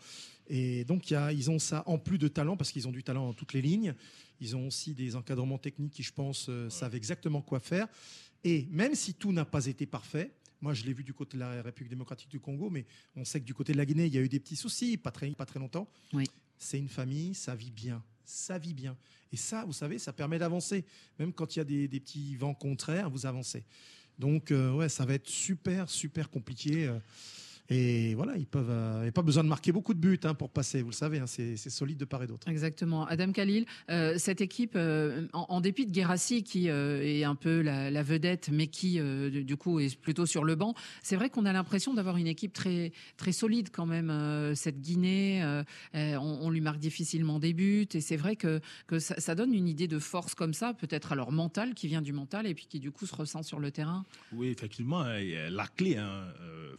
[0.47, 3.04] Et donc y a- ils ont ça en plus de talent parce qu'ils ont du
[3.04, 3.93] talent dans toutes les lignes.
[4.39, 7.88] Ils ont aussi des encadrements techniques qui, je pense, euh, savent exactement quoi faire.
[8.43, 11.41] Et même si tout n'a pas été parfait, moi je l'ai vu du côté de
[11.41, 14.13] la République démocratique du Congo, mais on sait que du côté de la Guinée, il
[14.13, 15.88] y a eu des petits soucis, pas très, pas très longtemps.
[16.13, 16.23] Oui.
[16.58, 18.01] C'est une famille, ça vit bien.
[18.32, 18.96] Ça vit bien.
[19.34, 20.86] Et ça, vous savez, ça permet d'avancer.
[21.20, 23.65] Même quand il y a des, petits vents contraires, vous avancez.
[24.17, 26.89] Donc, euh, ouais, ça va être super, super compliqué.
[27.71, 28.69] Et voilà, ils peuvent.
[28.69, 30.89] euh, il n'y a pas besoin de marquer beaucoup de buts hein, pour passer, vous
[30.89, 32.47] le savez, hein, c'est solide de part et d'autre.
[32.49, 33.05] Exactement.
[33.07, 37.36] Adam Khalil, euh, cette équipe, euh, en, en dépit de Guérassi, qui euh, est un
[37.36, 41.15] peu la, la vedette, mais qui, euh, du, coup, est plutôt sur le banc, c'est
[41.15, 44.10] vrai qu'on a l'impression d'avoir une équipe très, très solide quand même.
[44.10, 45.41] euh, cette Guinée,
[45.93, 49.53] on, on lui marque difficilement des buts, et c'est vrai que, que ça, ça donne
[49.53, 52.65] une idée de force comme ça, peut-être alors mentale, qui vient du mental, et puis
[52.67, 54.03] qui, du coup, se ressent sur le terrain.
[54.34, 56.25] Oui, effectivement, la clé, hein,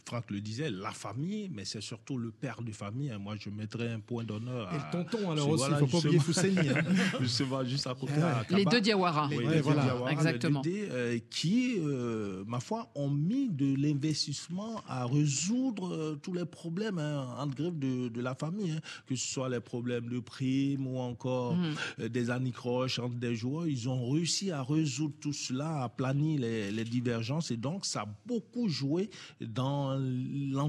[0.05, 3.09] Franck le disait, la famille, mais c'est surtout le père de famille.
[3.09, 3.17] hein.
[3.17, 6.19] Moi, je mettrais un point d'honneur Et le tonton, alors aussi, il faut pas oublier
[6.19, 6.83] Fousseini, hein.
[7.21, 8.13] justement, juste à côté.
[8.13, 8.21] Ouais.
[8.23, 9.27] à Les deux Diawara.
[9.29, 10.61] Oui, Les les deux deux Diawara, Diawara, exactement.
[10.65, 16.33] les deux, euh, qui, euh, ma foi, ont mis de l'investissement à résoudre euh, tous
[16.33, 18.81] les problèmes hein, entre griffes de, de la famille, hein.
[19.07, 21.55] que ce soit les problèmes de primes ou encore
[21.99, 23.67] euh, des anicroches entre des joueurs.
[23.67, 28.01] Ils ont réussi à résoudre tout cela, à planir les, les divergences et donc ça
[28.01, 29.97] a beaucoup joué dans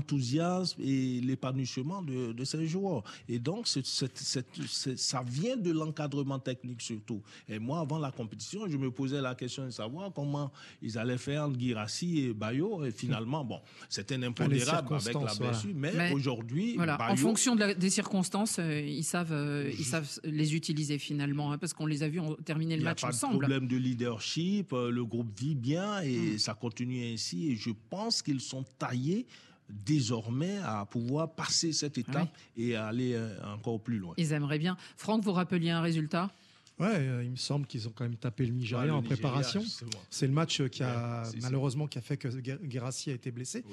[0.05, 3.03] l'enthousiasme et l'épanouissement de, de ces joueurs.
[3.29, 7.23] Et donc ça vient de l'encadrement technique surtout.
[7.49, 10.51] Et moi, avant la compétition, je me posais la question de savoir comment
[10.83, 12.85] ils allaient faire entre Girassi et Bayo.
[12.85, 15.35] Et finalement, bon, c'était un impondérable avec la voilà.
[15.51, 15.71] blessure.
[15.75, 16.99] Mais, Mais, aujourd'hui, Voilà.
[17.11, 21.53] En fonction de la- des circonstances, euh, ils, savent, euh, ils savent les utiliser finalement,
[21.53, 23.39] hein, parce qu'on les a vus terminer Il le n'y a match pas de ensemble.
[23.39, 26.39] problème de leadership, euh, le groupe vit bien et Mm.
[26.39, 27.51] ça continue ainsi.
[27.51, 29.27] Et je pense qu'ils sont taillés
[29.71, 34.15] désormais à pouvoir passer cette étape et aller euh, encore plus loin.
[34.17, 34.77] Ils aimeraient bien.
[34.97, 36.31] Franck, vous rappeliez un résultat?
[36.79, 39.63] Ouais, euh, il me semble qu'ils ont quand même tapé le Nigeria en Nigeria, préparation.
[40.11, 42.29] C'est le match qui a Ouais, malheureusement qui a fait que
[42.65, 43.65] Guérassi a été blessé.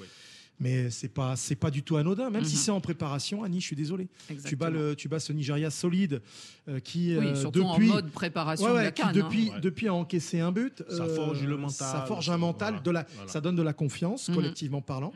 [0.60, 2.30] Mais c'est pas c'est pas du tout anodin.
[2.30, 2.60] Même si Mhm.
[2.60, 4.06] c'est en préparation, Annie, je suis désolé.
[4.46, 6.22] Tu bats le tu bats ce Nigeria solide
[6.68, 9.12] euh, qui Oui, euh, surtout en depuis mode préparation Ouais, de ouais, la qui CAN,
[9.12, 9.58] depuis hein.
[9.60, 10.84] depuis a encaissé un but.
[10.88, 11.74] Ça euh, forge le mental.
[11.92, 12.82] Ça forge un mental.
[12.84, 13.30] De la Voilà.
[13.32, 14.34] ça donne de la confiance Mhm.
[14.36, 15.12] collectivement parlant.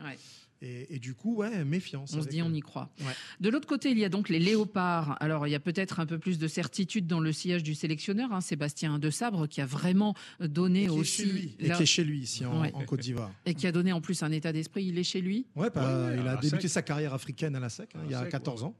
[0.61, 2.13] Et, et du coup, ouais, méfiance.
[2.17, 2.43] On se dit, eux.
[2.43, 2.89] on y croit.
[3.01, 3.13] Ouais.
[3.39, 5.15] De l'autre côté, il y a donc les léopards.
[5.19, 8.31] Alors, il y a peut-être un peu plus de certitude dans le sillage du sélectionneur,
[8.33, 11.23] hein, Sébastien De Sabre, qui a vraiment donné Et qui est aussi.
[11.23, 12.71] chez lui, et qui est chez lui ici en, Ouais.
[12.73, 13.31] en Côte d'Ivoire.
[13.45, 14.85] Et qui a donné en plus un état d'esprit.
[14.85, 16.69] Il est chez lui Ouais, bah, Ouais, il a la débuté SEC.
[16.71, 18.75] sa carrière africaine à la SEC hein, il y a SEC, 14 ans.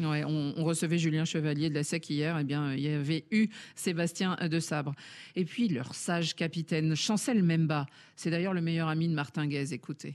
[0.00, 2.38] Ouais, on, on recevait Julien Chevalier de la SEC hier.
[2.40, 4.94] Eh bien, il y avait eu Sébastien De Sabre.
[5.36, 7.86] Et puis, leur sage capitaine, Chancel Memba.
[8.22, 9.72] C'est d'ailleurs le meilleur ami de Martin Guez.
[9.72, 10.12] Écoutez.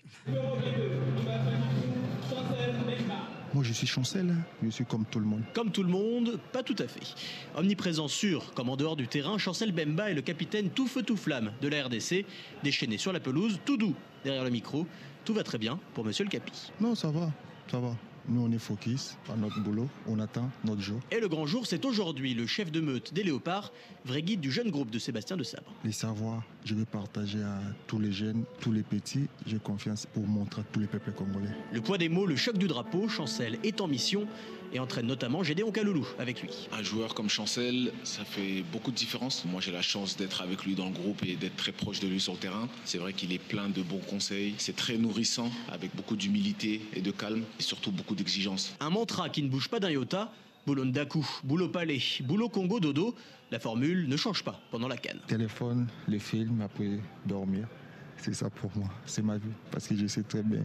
[3.52, 5.42] Moi, je suis Chancel, je suis comme tout le monde.
[5.56, 7.16] Comme tout le monde, pas tout à fait.
[7.56, 11.18] Omniprésent sûr, comme en dehors du terrain, Chancel Bemba est le capitaine tout feu tout
[11.18, 12.28] flamme de la RDC,
[12.64, 14.86] déchaîné sur la pelouse, tout doux derrière le micro.
[15.24, 16.72] Tout va très bien pour Monsieur le Capi.
[16.80, 17.32] Non, ça va,
[17.72, 17.96] ça va.
[18.28, 21.00] Nous, on est focus à notre boulot, on attend notre jour.
[21.12, 23.72] Et le grand jour, c'est aujourd'hui le chef de meute des Léopards,
[24.04, 25.72] vrai guide du jeune groupe de Sébastien de Sabre.
[25.84, 29.28] Les savoirs, je vais partager à tous les jeunes, tous les petits.
[29.46, 31.52] J'ai confiance pour montrer à tous les peuples congolais.
[31.72, 34.28] Le poids des mots, le choc du drapeau, Chancel est en mission
[34.74, 36.50] et entraîne notamment Gédéon Kaloulou avec lui.
[36.72, 39.46] Un joueur comme Chancel, ça fait beaucoup de différence.
[39.46, 42.08] Moi, j'ai la chance d'être avec lui dans le groupe et d'être très proche de
[42.08, 42.68] lui sur le terrain.
[42.84, 44.56] C'est vrai qu'il est plein de bons conseils.
[44.58, 48.76] C'est très nourrissant, avec beaucoup d'humilité et de calme, et surtout beaucoup d'exigence.
[48.80, 50.32] Un mantra qui ne bouge pas d'un iota.
[50.66, 53.14] Boulot Ndaku, boulot Palais, boulot Congo Dodo.
[53.52, 55.20] La formule ne change pas pendant la canne.
[55.28, 57.68] Téléphone, les films, après dormir.
[58.18, 59.52] C'est ça pour moi, c'est ma vie.
[59.72, 60.64] Parce que je sais très bien,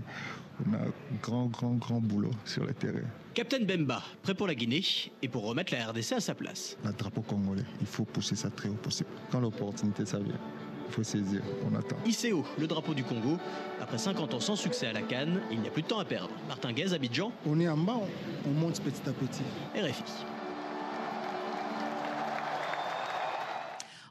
[0.67, 3.01] on a un grand, grand, grand boulot sur le terrain.
[3.35, 4.83] Captain Bemba, prêt pour la Guinée
[5.23, 6.77] et pour remettre la RDC à sa place.
[6.85, 9.09] Le drapeau congolais, il faut pousser ça très haut possible.
[9.31, 10.35] Quand l'opportunité, ça vient,
[10.89, 11.97] il faut saisir, on attend.
[12.07, 13.39] ICO, le drapeau du Congo.
[13.81, 16.05] Après 50 ans sans succès à la Cannes, il n'y a plus de temps à
[16.05, 16.35] perdre.
[16.49, 19.43] Martin Guez, Abidjan, On est en bas, on, on monte petit à petit.
[19.77, 20.25] RFI.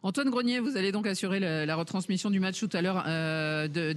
[0.01, 3.91] Antoine Grenier, vous allez donc assurer la retransmission du match tout à l'heure euh, de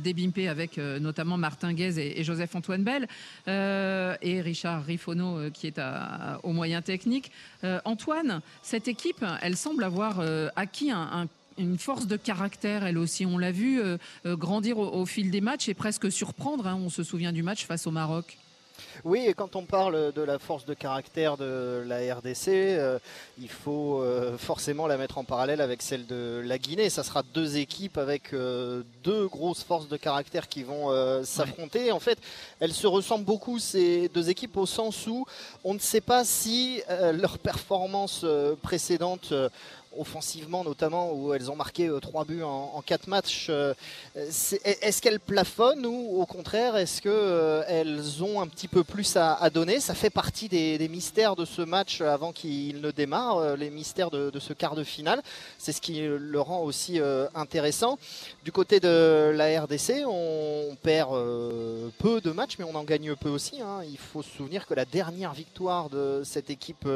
[0.48, 3.06] avec euh, notamment Martin Guez et, Joseph-Antoine Bell
[3.46, 7.30] euh, et Richard Rifono euh, qui est à- au moyen technique.
[7.84, 10.20] Antoine, cette équipe, elle semble avoir
[10.56, 13.24] acquis un- un- une force de caractère, elle aussi.
[13.24, 13.80] On l'a vu
[14.24, 16.66] grandir au, au fil des matchs et presque surprendre.
[16.66, 16.78] hein.
[16.82, 18.38] On se souvient du match face au Maroc.
[19.04, 22.98] Oui, et quand on parle de la force de caractère de la RDC, euh,
[23.40, 26.90] il faut euh, forcément la mettre en parallèle avec celle de la Guinée.
[26.90, 30.90] Ça sera deux équipes avec euh, deux grosses forces de caractère qui vont
[31.24, 31.92] s'affronter.
[31.92, 32.18] En fait,
[32.60, 35.26] elles se ressemblent beaucoup, ces deux équipes, au sens où
[35.64, 36.82] on ne sait pas si
[37.12, 38.24] leur performance
[38.62, 39.32] précédente
[39.98, 43.46] offensivement notamment où elles ont marqué euh, trois buts en, quatre matchs.
[43.50, 43.74] euh,
[44.14, 49.50] est-ce qu'elles plafonnent ou au contraire est-ce que euh, ont un petit peu plus à,
[49.50, 49.80] donner?
[49.80, 54.38] Ça fait partie des, mystères de ce match avant qu'il ne démarre, les mystères de,
[54.38, 55.22] ce quart de finale.
[55.58, 57.00] C'est ce qui le rend aussi
[57.34, 57.98] intéressant.
[58.44, 61.10] Du côté de la RDC, on perd
[61.98, 63.60] peu de matchs, mais on en gagne peu aussi.
[63.60, 63.82] hein.
[63.88, 66.86] Il faut se souvenir que la dernière victoire de cette équipe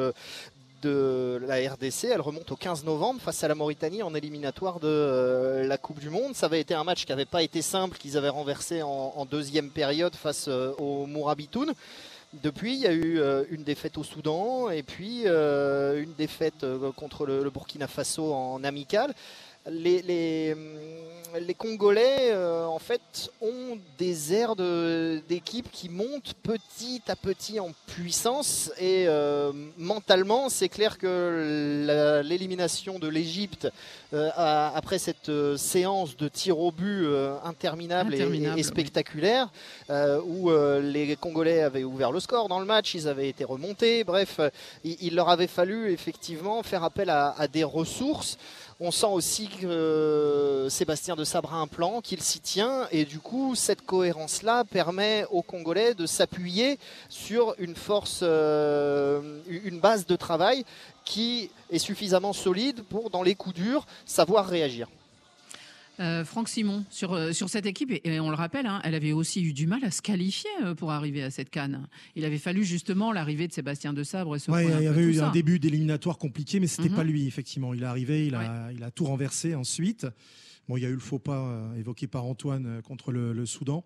[0.82, 2.04] de la RDC.
[2.04, 6.00] Elle remonte au 15 novembre face à la Mauritanie en éliminatoire de euh, la Coupe
[6.00, 6.34] du Monde.
[6.34, 9.70] Ça avait été un match qui n'avait pas été simple, qu'ils avaient renversé en, deuxième
[9.70, 11.72] période face euh, au Mourabitoun.
[12.42, 16.66] Depuis, il y a eu euh, une défaite au Soudan et puis euh, une défaite
[16.96, 19.14] contre le, le Burkina Faso en amical.
[19.68, 20.54] Les, les,
[21.40, 27.58] les Congolais, euh, en fait, ont des airs de- d'équipe qui montent petit à petit
[27.58, 28.70] en puissance.
[28.78, 33.68] Et euh, mentalement, c'est clair que l'élimination de l'Égypte
[34.14, 37.04] euh, après cette séance de tir au but
[37.44, 38.64] interminable, et- et- oui.
[38.64, 39.48] spectaculaire,
[39.90, 40.48] où
[40.80, 44.04] les Congolais avaient ouvert le score dans le match, ils avaient été remontés.
[44.04, 44.38] Bref,
[44.84, 48.38] il, il leur avait fallu effectivement faire appel à, à des ressources.
[48.78, 53.18] On sent aussi euh, Sébastien de Sabre a un plan, qu'il s'y tient, et du
[53.18, 60.16] coup, cette cohérence-là permet aux Congolais de s'appuyer sur une force, euh, une base de
[60.16, 60.64] travail
[61.04, 64.88] qui est suffisamment solide pour, dans les coups durs, savoir réagir.
[65.98, 68.94] Euh, Franck Simon, sur, euh, sur cette équipe, et, et on le rappelle, hein, elle
[68.94, 71.88] avait aussi eu du mal à se qualifier euh, pour arriver à cette canne.
[72.16, 75.02] Il avait fallu justement l'arrivée de Sébastien de Sabre et ce Ouais, il y avait
[75.02, 76.96] eu un début d'éliminatoire compliqué, mais c'était Mhm.
[76.96, 77.72] pas lui, effectivement.
[77.72, 80.06] Il est arrivé, il a, il a tout renversé ensuite.
[80.68, 83.84] Bon, il y a eu le faux pas évoqué par Antoine contre le, le Soudan.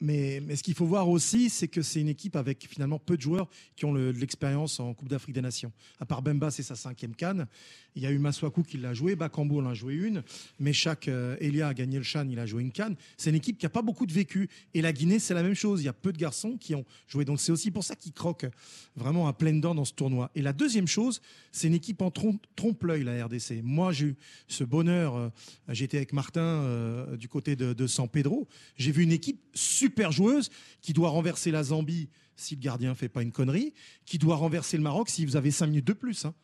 [0.00, 3.16] Mais, mais ce qu'il faut voir aussi, c'est que c'est une équipe avec finalement peu
[3.16, 5.72] de joueurs qui ont de l'expérience en Coupe d'Afrique des Nations.
[6.00, 7.46] À part Bemba, c'est sa cinquième canne.
[7.94, 10.22] Il y a eu Maswaku qui l'a joué, Bakambu en a joué une,
[10.60, 12.94] Meshak euh, Elia a gagné le Chan, il a joué une canne.
[13.16, 14.50] C'est une équipe qui n'a pas beaucoup de vécu.
[14.74, 15.80] Et la Guinée, c'est la même chose.
[15.80, 17.24] Il y a peu de garçons qui ont joué.
[17.24, 18.50] Donc c'est aussi pour ça qu'ils croquent
[18.96, 20.30] vraiment à pleines dents dans ce tournoi.
[20.34, 21.22] Et la deuxième chose,
[21.52, 23.62] c'est une équipe en trompe- trompe-l'œil, la RDC.
[23.62, 24.16] Moi, j'ai eu
[24.46, 25.16] ce bonheur.
[25.16, 25.28] euh,
[25.70, 28.46] J'étais avec Martin euh, du côté de San Pedro.
[28.76, 30.50] J'ai vu une équipe super joueuse
[30.80, 33.72] qui doit renverser la Zambie si le gardien fait pas une connerie,
[34.04, 36.24] qui doit renverser le Maroc si vous avez cinq minutes de plus.
[36.26, 36.34] hein.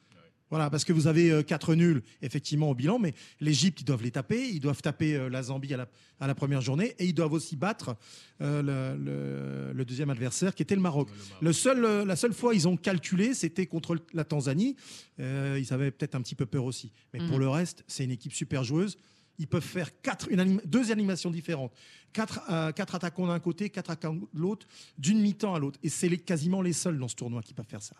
[0.50, 4.02] Voilà, parce que vous avez euh, quatre nuls, effectivement, au bilan, mais l'Égypte, ils doivent
[4.02, 5.88] les taper, ils doivent taper euh, la Zambie à la,
[6.20, 7.96] à la première journée, et ils doivent aussi battre
[8.42, 11.08] euh, le, le- le deuxième adversaire, qui était le Maroc.
[11.40, 14.76] Le seul, la seule fois ils ont calculé, c'était contre la Tanzanie.
[15.20, 16.92] Euh, ils avaient peut-être un petit peu peur aussi.
[17.14, 17.40] Mais pour Mhm.
[17.40, 18.98] le reste, c'est une équipe super joueuse.
[19.42, 21.72] Ils peuvent faire quatre, une anima- deux animations différentes.
[22.12, 24.68] Quatre, euh, quatre attaquants d'un côté, quatre attaquants de l'autre,
[24.98, 25.80] d'une mi-temps à l'autre.
[25.82, 27.96] Et c'est les- quasiment les seuls dans ce tournoi qui peuvent faire ça.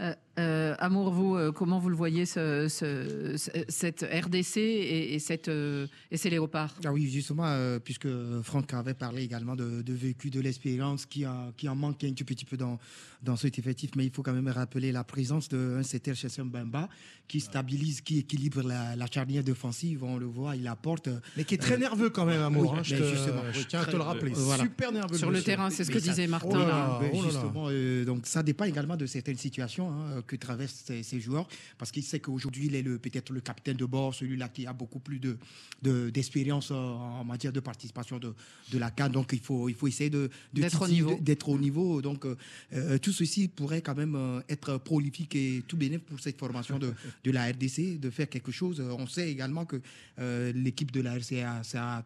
[0.00, 5.14] Euh, euh, Amour, vous, euh, comment vous le voyez, ce- ce- ce- cette RDC et,
[5.14, 6.76] et cette, euh, et ces léopards?
[6.84, 8.06] Ah oui, justement, euh, puisque
[8.42, 12.12] Franck avait parlé également de, de vécu, de l'expérience qui, a- qui en manque un
[12.12, 12.78] tout petit peu dans,
[13.22, 16.88] dans cet effectif, mais il faut quand même rappeler la présence d'un CTR chez Mbemba
[17.26, 20.04] qui stabilise, qui équilibre la, la charnière défensive.
[20.04, 21.08] On le voit, il apporte.
[21.36, 23.96] Mais qui est très nerveux quand même, Amour, oui, hein, je te- tiens à te
[23.96, 24.32] le rappeler.
[24.34, 24.62] voilà.
[24.62, 25.18] Super nerveux.
[25.18, 26.48] Sur le terrain, c'est ce que disait Martin.
[26.52, 26.66] Oh là là.
[26.66, 27.22] là, oh là là.
[27.30, 31.48] justement, euh, donc ça dépend également de certaines situations hein, que traversent ces, ces joueurs,
[31.78, 34.72] parce qu'il sait qu'aujourd'hui il est le- peut-être le capitaine de bord, celui-là qui a
[34.72, 35.36] beaucoup plus de
[35.82, 38.34] de- d'expérience euh, en matière de participation de,
[38.72, 41.18] de la CAN, donc il faut il faut essayer de de D'être au niveau.
[41.20, 42.02] d'être au niveau.
[42.02, 42.36] Donc euh,
[42.74, 46.78] euh, tout ceci pourrait quand même euh, être prolifique et tout bénéfique pour cette formation
[46.78, 46.92] de,
[47.24, 48.80] de la RDC, de faire quelque chose.
[48.80, 49.76] Euh, On sait également que
[50.18, 52.04] euh, l'équipe de la RCA, ça a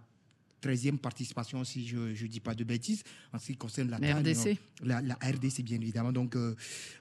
[0.62, 3.02] 13e participation, si je ne dis pas de bêtises,
[3.34, 4.46] en ce qui concerne la, La RDC.
[4.46, 4.54] non.
[4.88, 6.10] La, la RDC, bien évidemment.
[6.10, 6.54] Donc, euh,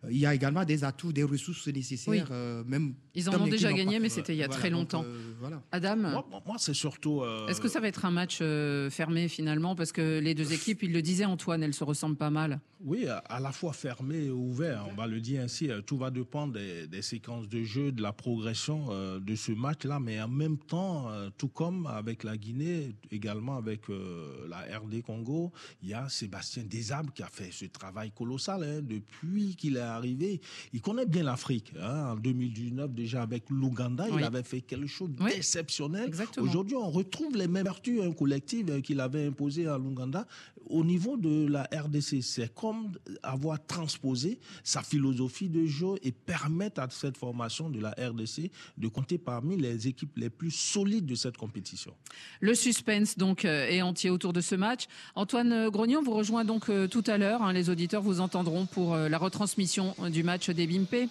[0.09, 2.11] il y a également des atouts, des ressources nécessaires.
[2.11, 2.21] Oui.
[2.29, 3.99] euh, même Ils en ont déjà gagné, pas.
[4.01, 5.05] mais c'était il y a Voilà, très donc, longtemps.
[5.05, 5.63] euh, voilà.
[5.71, 7.21] Adam Moi, moi, c'est surtout.
[7.21, 9.75] euh, Est-ce que ça va être un match euh, fermé finalement?
[9.77, 12.59] Parce que les deux équipes, il le disait Antoine, elles se ressemblent pas mal.
[12.85, 15.69] Oui, à- la fois fermé et ouvert, on va le dire ainsi.
[15.71, 19.53] euh, Tout va dépendre des, des séquences de jeu, de la progression euh, de ce
[19.53, 24.57] match-là, mais en même temps, euh, tout comme avec la Guinée, également avec euh, la
[24.79, 29.55] RD Congo, il y a Sébastien Desables qui a fait ce travail colossal hein, depuis
[29.55, 30.41] qu'il est arrivé.
[30.73, 31.71] Il connaît bien l'Afrique.
[31.79, 32.11] hein.
[32.11, 34.17] En 2019, déjà avec l'Ouganda, Oui.
[34.19, 36.11] il avait fait quelque chose d'exceptionnel.
[36.37, 40.27] Aujourd'hui, on retrouve les mêmes vertus hein, collectives qu'il avait imposées à l'Ouganda
[40.65, 42.21] au niveau de la RDC.
[42.21, 42.72] C'est comme
[43.21, 48.87] avoir transposé sa philosophie de jeu et permettre à cette formation de la RDC de
[48.87, 51.93] compter parmi les équipes les plus solides de cette compétition.
[52.39, 54.87] Le suspense donc euh, est entier autour de ce match.
[55.15, 57.41] Antoine euh, Grognon vous rejoint donc euh, tout à l'heure.
[57.41, 57.53] hein.
[57.53, 61.09] les auditeurs vous entendront pour la retransmission du match des Bimpe.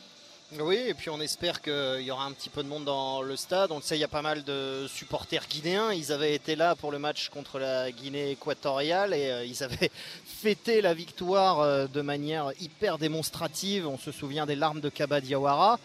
[0.61, 3.37] Oui, et puis on espère qu'il y aura un petit peu de monde dans le
[3.37, 3.71] stade.
[3.73, 5.93] On le sait, il y a pas mal de supporters guinéens.
[5.93, 9.91] Ils avaient été là pour le match contre la Guinée équatoriale et euh, ils avaient
[10.27, 13.87] fêté la victoire euh, de manière hyper démonstrative.
[13.89, 15.79] On se souvient des larmes de Kaba Diawara.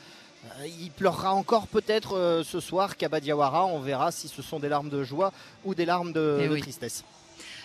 [0.60, 3.66] Euh, Il pleurera encore peut-être ce soir, Kaba Diawara.
[3.68, 5.32] On verra si ce sont des larmes de joie
[5.64, 6.62] ou des larmes de, Eh de oui.
[6.62, 7.06] tristesse.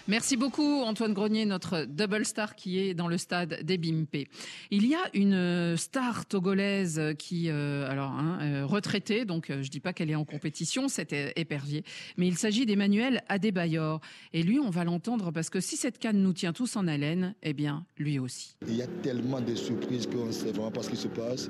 [0.09, 4.26] Merci beaucoup Antoine Grenier, notre double star qui est dans le stade des Bimpe.
[4.72, 9.62] Il y a une euh, star togolaise qui, euh, alors hein, euh, retraitée, donc euh,
[9.62, 11.84] je dis pas qu'elle est en compétition, c'était épervier,
[12.16, 14.00] mais il s'agit d'Emmanuel Adebayor.
[14.32, 17.36] Et lui, on va l'entendre parce que si cette canne nous tient tous en haleine,
[17.44, 18.57] eh bien lui aussi.
[18.66, 21.48] Il y a tellement de surprises qu'on ne sait vraiment pas ce qui se passe.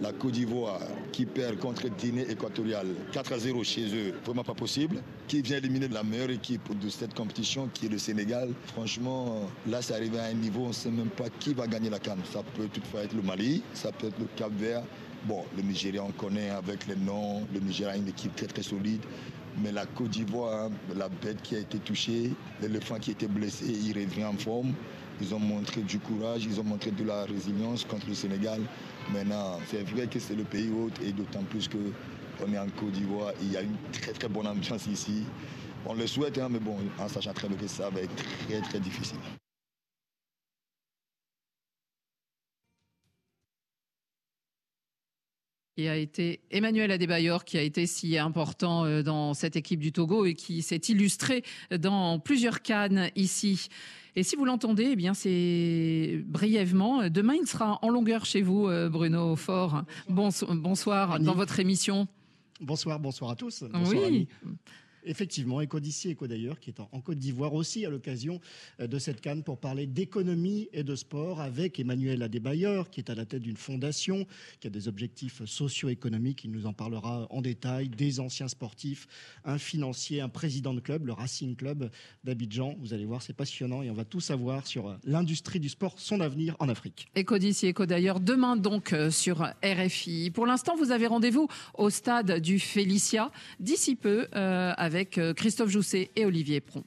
[0.00, 0.80] La Côte d'Ivoire
[1.10, 5.02] qui perd contre Guinée équatoriale 4 à 0 chez eux, vraiment pas possible.
[5.26, 8.50] Qui vient éliminer la meilleure équipe de cette compétition qui est le Sénégal.
[8.66, 11.90] Franchement, là c'est arrivé à un niveau, on ne sait même pas qui va gagner
[11.90, 12.20] la canne.
[12.32, 14.82] Ça peut toutefois être le Mali, ça peut être le Cap Vert.
[15.24, 17.42] Bon, le Nigeria on connaît avec les noms.
[17.52, 19.02] Le Nigeria a une équipe très très solide.
[19.60, 22.30] Mais la Côte d'Ivoire, la bête qui a été touchée,
[22.62, 24.74] l'éléphant qui était blessé, il revient en forme.
[25.20, 28.60] Ils ont montré du courage, ils ont montré de la résilience contre le Sénégal.
[29.12, 32.92] Maintenant, c'est vrai que c'est le pays hôte et d'autant plus qu'on est en Côte
[32.92, 33.32] d'Ivoire.
[33.40, 35.24] Il y a une très très bonne ambiance ici.
[35.86, 38.14] On le souhaite, hein, mais bon, en sachant très bien que ça va être
[38.46, 39.18] très très difficile.
[45.78, 49.92] qui a été Emmanuel Adebayor, qui a été si important euh, dans cette équipe du
[49.92, 53.68] Togo et qui s'est illustré dans plusieurs cannes ici.
[54.16, 57.08] Et si vous l'entendez, eh bien c'est brièvement.
[57.08, 59.84] Demain, il sera en longueur chez vous, euh, Bruno Fort.
[60.08, 61.24] Bonso- bonsoir Annie.
[61.24, 62.08] dans votre émission.
[62.60, 63.62] Bonsoir, bonsoir à tous.
[63.72, 64.04] Bonsoir, Oui.
[64.06, 64.28] Annie.
[65.08, 68.40] Effectivement, Eco d'ici, Eco d'ailleurs, qui est en, Côte d'Ivoire aussi à l'occasion
[68.80, 73.10] euh, de cette canne pour parler d'économie et de sport avec Emmanuel Adebayor, qui est
[73.10, 74.26] à la tête d'une fondation
[74.60, 76.44] qui a des objectifs socio-économiques.
[76.44, 77.88] Il nous en parlera en détail.
[77.88, 79.08] Des anciens sportifs,
[79.44, 81.90] un financier, un président de club, le Racing Club
[82.24, 82.76] d'Abidjan.
[82.80, 85.94] Vous allez voir, c'est passionnant et on va tout savoir sur euh, l'industrie du sport,
[85.96, 87.08] son avenir en Afrique.
[87.14, 90.30] Éco d'ici, éco d'ailleurs, demain donc euh, sur RFI.
[90.30, 93.30] Pour l'instant, vous avez rendez-vous au stade du Félicia,
[93.60, 96.82] d'ici peu, avec euh, Christophe Jousset et Olivier Pron.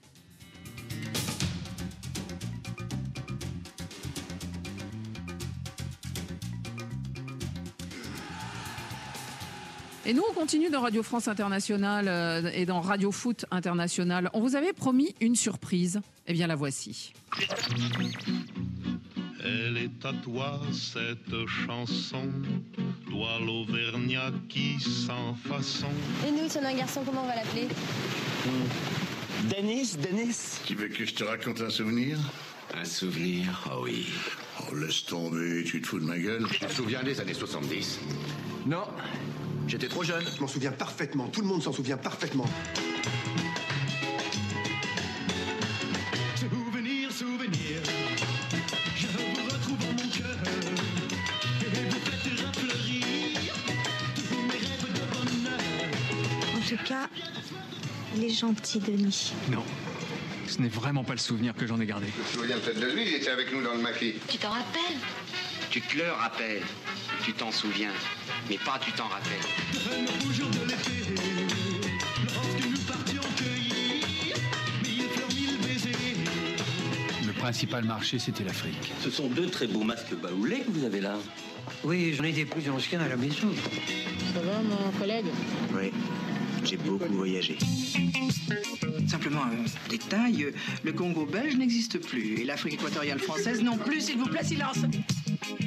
[10.05, 14.30] Et nous, on continue dans Radio France Internationale euh, et dans Radio Foot International.
[14.34, 16.01] On vous avait promis une surprise.
[16.28, 17.14] Eh bien, la voici.
[19.44, 22.30] Elle est à toi cette chanson,
[23.10, 25.88] toi l'Auvergnat qui sans façon.
[26.28, 27.68] Et nous, si on a un garçon, comment on va l'appeler
[29.50, 30.60] Denis, Denis.
[30.66, 32.20] Tu veux que je te raconte un souvenir
[32.80, 34.08] Un souvenir, oh oui.
[34.60, 36.46] Oh, laisse tomber, tu te fous de ma gueule.
[36.52, 38.00] Tu te souviens des années 70
[38.68, 38.84] Non,
[39.68, 40.24] j'étais trop jeune.
[40.36, 42.46] Je m'en souviens parfaitement, tout le monde s'en souvient parfaitement.
[58.22, 59.34] Il est gentil, Denis.
[59.51, 59.63] Non,
[60.47, 62.05] ce n'est vraiment pas le souvenir que j'en ai gardé.
[62.07, 64.13] Tu te souviens peut-être de lui, il était avec nous dans le maquis.
[64.28, 64.97] Tu t'en rappelles?
[65.72, 66.61] Tu te le rappelles,
[67.24, 67.91] tu t'en souviens,
[68.49, 69.32] mais pas tu t'en rappelles.
[69.91, 71.15] Un beau jour de l'été,
[72.26, 74.36] lorsque nous partions cueillir
[74.84, 76.17] mille fleurs, mille baisers.
[77.26, 78.91] Le principal marché, c'était l'Afrique.
[79.01, 81.15] Ce sont deux très beaux masques baoulés que vous avez là.
[81.84, 83.49] Oui, j'en ai des plus anciens à la maison.
[84.34, 85.26] Ça va, mon collègue?
[85.74, 85.91] Oui,
[86.64, 87.57] j'ai beaucoup voyagé.
[89.07, 90.51] Simplement un détail, euh,
[90.84, 94.80] le Congo belge n'existe plus et l'Afrique équatoriale française non plus, s'il vous plaît, silence.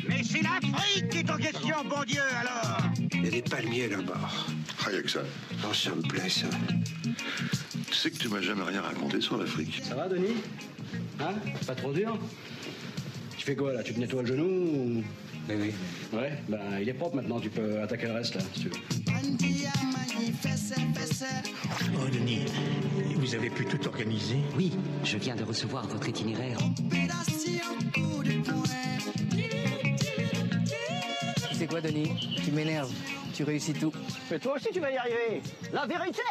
[0.09, 2.79] Mais c'est l'Afrique qui est en question, bon Dieu, alors
[3.13, 4.21] Il y a des palmiers là-bas.
[4.87, 5.23] Ah, y a que ça.
[5.63, 6.47] Non, ça me plaît, ça.
[7.89, 9.81] Tu sais que tu m'as jamais rien raconté sur l'Afrique.
[9.83, 10.37] Ça va, Denis?
[11.21, 11.35] Hein?
[11.67, 12.19] Pas trop dur?
[13.37, 13.83] Tu fais quoi là?
[13.83, 15.05] Tu te nettoies le genou ou...
[15.49, 15.73] Oui, oui.
[16.19, 19.94] Ouais, ben il est propre maintenant, tu peux attaquer le reste là, si tu veux.
[21.97, 22.45] Oh, Denis,
[23.17, 26.59] vous avez pu tout organiser Oui, je viens de recevoir votre itinéraire.
[31.51, 32.39] Tu sais quoi, Denis?
[32.45, 32.93] Tu m'énerves.
[33.35, 33.93] Tu réussis tout.
[34.31, 35.43] Mais toi aussi tu vas y arriver
[35.73, 36.23] La vérité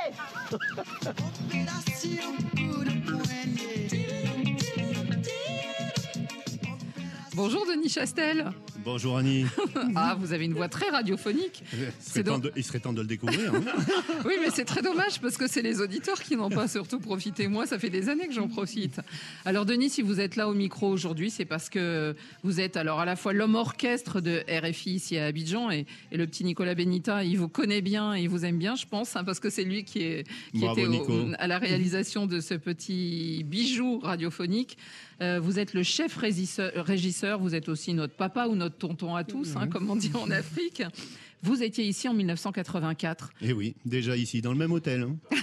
[7.35, 8.51] Bonjour Denis Chastel.
[8.83, 9.45] Bonjour Annie.
[9.95, 11.63] Ah, vous avez une voix très radiophonique.
[11.73, 13.53] Il serait, temps donc- de, il serait temps de le découvrir.
[13.53, 13.61] hein.
[14.25, 17.47] Oui, mais c'est très dommage parce que c'est les auditeurs qui n'ont pas surtout profité.
[17.47, 18.99] Moi, ça fait des années que j'en profite.
[19.45, 22.99] Alors, Denis, si vous êtes là au micro aujourd'hui, c'est parce que vous êtes alors
[22.99, 26.75] à la fois l'homme orchestre de RFI ici à Abidjan et, et le petit Nicolas
[26.75, 27.23] Benita.
[27.23, 29.83] Il vous connaît bien, il vous aime bien, je pense, hein, parce que c'est lui
[29.83, 34.77] qui, est, qui Bravo, était au- à la réalisation de ce petit bijou radiophonique.
[35.21, 39.15] Euh, vous êtes le chef régisseur, régisseur, vous êtes aussi notre papa ou notre tonton
[39.15, 40.83] à tous, hein, comme on dit en Afrique.
[41.43, 43.29] Vous étiez ici en 1984.
[43.41, 45.01] Et Eh oui, déjà ici, dans le même hôtel.
[45.01, 45.17] hein.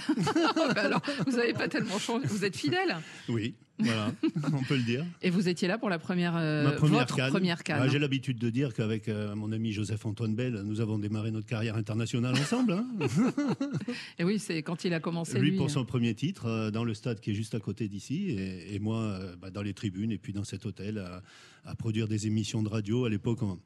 [0.75, 2.25] Bah alors, vous n'avez pas tellement changé.
[2.27, 2.97] Vous êtes fidèle.
[3.29, 4.11] Oui, voilà,
[4.53, 5.05] on peut le dire.
[5.21, 7.29] Et vous étiez là pour la première, euh, Ma première votre canne.
[7.31, 7.79] première canne.
[7.81, 11.47] Ah, J'ai l'habitude de dire qu'avec euh, mon ami Joseph-Antoine Bell, nous avons démarré notre
[11.47, 12.73] carrière internationale ensemble.
[12.73, 12.85] hein.
[14.19, 15.57] Et oui, c'est quand il a commencé Lui lui.
[15.57, 18.75] pour son premier titre, euh, dans le stade qui est juste à côté d'ici, et,
[18.75, 21.21] et moi euh, bah, dans les tribunes, et puis dans cet hôtel, à,
[21.65, 23.05] à produire des émissions de radio.
[23.05, 23.59] À l'époque, on-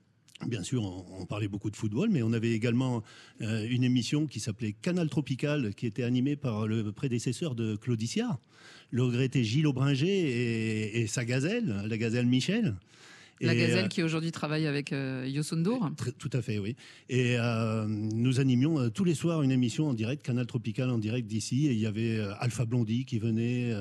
[0.46, 3.04] Bien sûr, on, parlait beaucoup de football, mais on avait également
[3.42, 8.38] euh, une émission qui s'appelait Canal Tropical, qui était animée par le prédécesseur de Claudicia,
[8.92, 12.76] le regretté Gilles Aubringer et sa gazelle, la gazelle Michel.
[13.42, 15.92] La Et, gazelle euh, qui aujourd'hui travaille avec euh, Youssou N'Dour.
[15.98, 16.76] Très- Tout à fait, oui.
[17.10, 20.98] Et euh, nous animions euh, tous les soirs une émission en direct, Canal Tropical en
[20.98, 21.68] direct d'ici.
[21.68, 23.74] Et il y avait Alpha Blondie qui venait,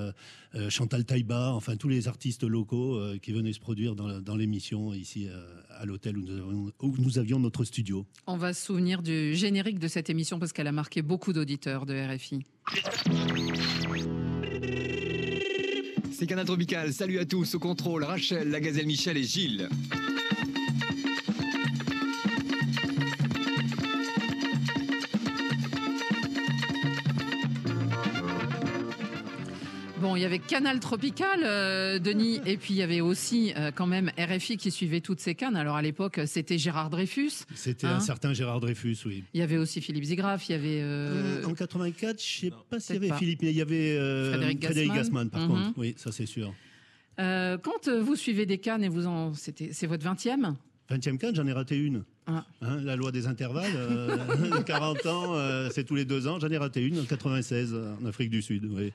[0.69, 5.29] Chantal Taïba, enfin tous les artistes locaux qui venaient se produire dans, l'émission ici
[5.71, 8.07] à l'hôtel où nous avions notre studio.
[8.27, 11.87] On va se souvenir du générique de cette émission parce qu'elle a marqué beaucoup d'auditeurs
[11.87, 12.45] de RFI.
[16.17, 16.93] C'est Canal Tropical.
[16.93, 17.57] Salut à tous.
[17.57, 19.69] Au contrôle, Rachel, la gazelle Michel et Gilles.
[30.15, 33.73] Bon, il y avait Canal Tropical, euh, Denis, et puis il y avait aussi euh,
[33.75, 35.57] quand même RFI qui suivait toutes ces cannes.
[35.57, 37.33] Alors à l'époque, c'était Gérard Dreyfus.
[37.57, 37.97] C'était hein.
[37.97, 39.25] un certain Gérard Dreyfus, oui.
[39.35, 40.79] Il y avait aussi Philippe Zigraf, il y avait.
[40.83, 43.17] euh, en 84, je sais pas s'il y avait pas.
[43.17, 44.95] Philippe, mais il y avait euh, Frédéric Gassman.
[44.95, 45.49] Gassman, par Mhm.
[45.49, 45.73] contre.
[45.79, 46.55] Oui, ça c'est sûr.
[47.19, 49.35] euh, quand euh, vous suivez des cannes et vous en.
[49.35, 50.55] c'était- C'est votre 20e
[50.91, 52.05] 20e canne, j'en ai raté une.
[52.29, 52.45] Ah.
[52.63, 54.17] Hein, la loi des intervalles, euh,
[54.65, 56.39] 40 ans, euh, c'est tous les deux ans.
[56.39, 58.67] J'en ai raté une en 96 euh, en Afrique du Sud.
[58.71, 58.93] Oui.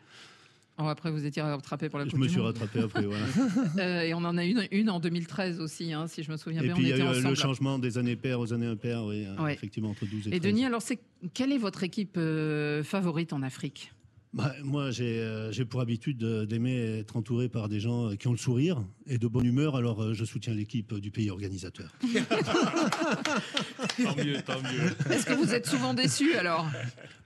[0.81, 3.05] Oh, après, vous étiez rattrapé pour la Je Coupe me du suis rattrapé après.
[3.05, 3.25] Voilà.
[3.79, 6.61] Euh, et on en a une, une en 2013 aussi, hein, si je me souviens
[6.61, 6.73] Et bien.
[6.73, 7.29] puis on il y a eu euh, ensemble.
[7.29, 9.53] le changement des années paires aux années impaires, oui, euh, Ouais.
[9.53, 10.41] effectivement entre 12 et, Et 13.
[10.41, 10.99] Denis, alors, c'est
[11.33, 13.91] quelle est votre équipe euh, favorite en Afrique?
[14.31, 18.15] Bah, moi, j'ai euh, j'ai pour habitude de- d'aimer être entouré par des gens euh,
[18.15, 18.77] qui ont le sourire
[19.07, 21.91] et de bonne humeur, alors euh, je soutiens l'équipe du pays organisateur.
[24.03, 25.11] Tant mieux, tant mieux.
[25.13, 26.67] Est-ce que vous êtes souvent déçu alors?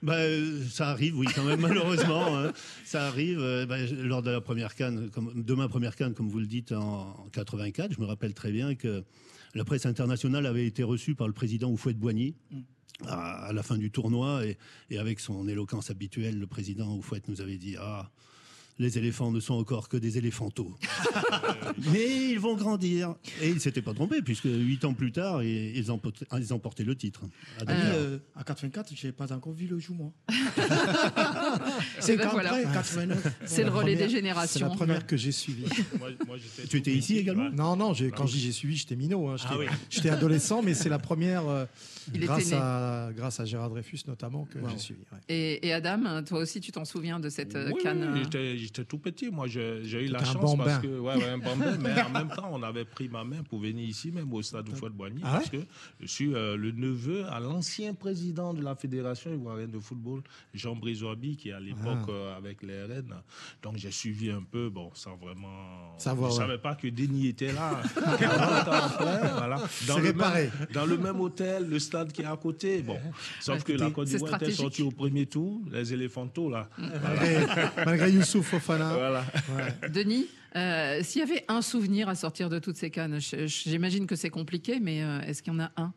[0.02, 2.38] Bah, euh, ça arrive, oui, quand même, malheureusement.
[2.38, 2.52] hein.
[2.84, 3.38] Ça arrive.
[3.40, 6.46] euh, bah, lors de la première canne, comme, de ma première canne, comme vous le
[6.46, 9.04] dites, en, en 84, je me rappelle très bien que
[9.54, 12.34] la presse internationale avait été reçue par le président Oufouette-Boigny.
[13.06, 14.56] À, à la fin du tournoi, et,
[14.90, 18.08] et avec son éloquence habituelle, le président Oufouette nous avait dit Ah,
[18.78, 20.72] les éléphants ne sont encore que des éléphantaux.
[21.92, 23.14] Mais ils vont grandir.
[23.42, 26.84] Et il ne s'était pas trompé, puisque huit ans plus tard, ils, emportaient, ils emportaient
[26.84, 27.22] le titre.
[27.66, 30.12] À euh, à 84, je n'ai pas encore vu le jour, moi.
[32.00, 32.50] C'est ben quand voilà.
[32.54, 33.26] après, 89.
[33.46, 34.58] C'est le La relais des générations.
[34.60, 35.64] C'est la première que j'ai suivie.
[35.98, 37.50] Moi, moi, j'étais Tu étais ici également.
[37.50, 39.28] Non, non, j'ai- quand je dis j'ai suivi, j'étais minot.
[39.28, 39.66] hein, J'étais Ah oui.
[39.90, 41.64] j'étais adolescent, mais c'est la première, euh,
[42.08, 42.58] Il était grâce, né.
[42.60, 45.00] à, grâce à Gérard Dreyfus notamment, que j'ai suivi.
[45.12, 45.18] ouais.
[45.28, 48.22] Et, et Adam, toi aussi, tu t'en souviens de cette euh, Oui, canne oui, euh,
[48.24, 49.30] j'étais- j'étais tout petit.
[49.30, 50.64] Moi, j'ai eu la chance bambin.
[50.64, 53.42] parce que, ouais, ouais, un bambin, mais en même temps, on avait pris ma main
[53.42, 55.56] pour venir ici, même au stade de Boigny, Ah parce que
[56.00, 60.76] je suis euh, le neveu à l'ancien président de la Fédération ivoirienne de football, Jean
[60.76, 62.10] Brizoabi, qui est à l'époque Ah.
[62.10, 63.14] euh, avec les RN.
[63.62, 65.96] Donc, j'ai suivi un peu, bon, sans vraiment.
[65.98, 67.80] Savoir, je savais pas que Denis était là.
[68.18, 69.56] 40 ans après, voilà.
[69.56, 70.42] Dans C'est le réparé.
[70.58, 72.82] même- dans le même hôtel, le stade qui est à côté.
[72.82, 72.98] Bon,
[73.40, 76.68] sauf que la Côte d'Ivoire était sortie au premier tour, les éléphantaux, là.
[76.78, 77.46] Malgré,
[77.84, 78.94] malgré Youssouf Fofana.
[78.94, 79.24] Voilà.
[79.92, 80.26] Denis,
[80.56, 84.30] euh, s'il y avait un souvenir à sortir de toutes ces cannes, j'imagine que c'est
[84.30, 85.92] compliqué, mais euh, est-ce qu'il y en a un?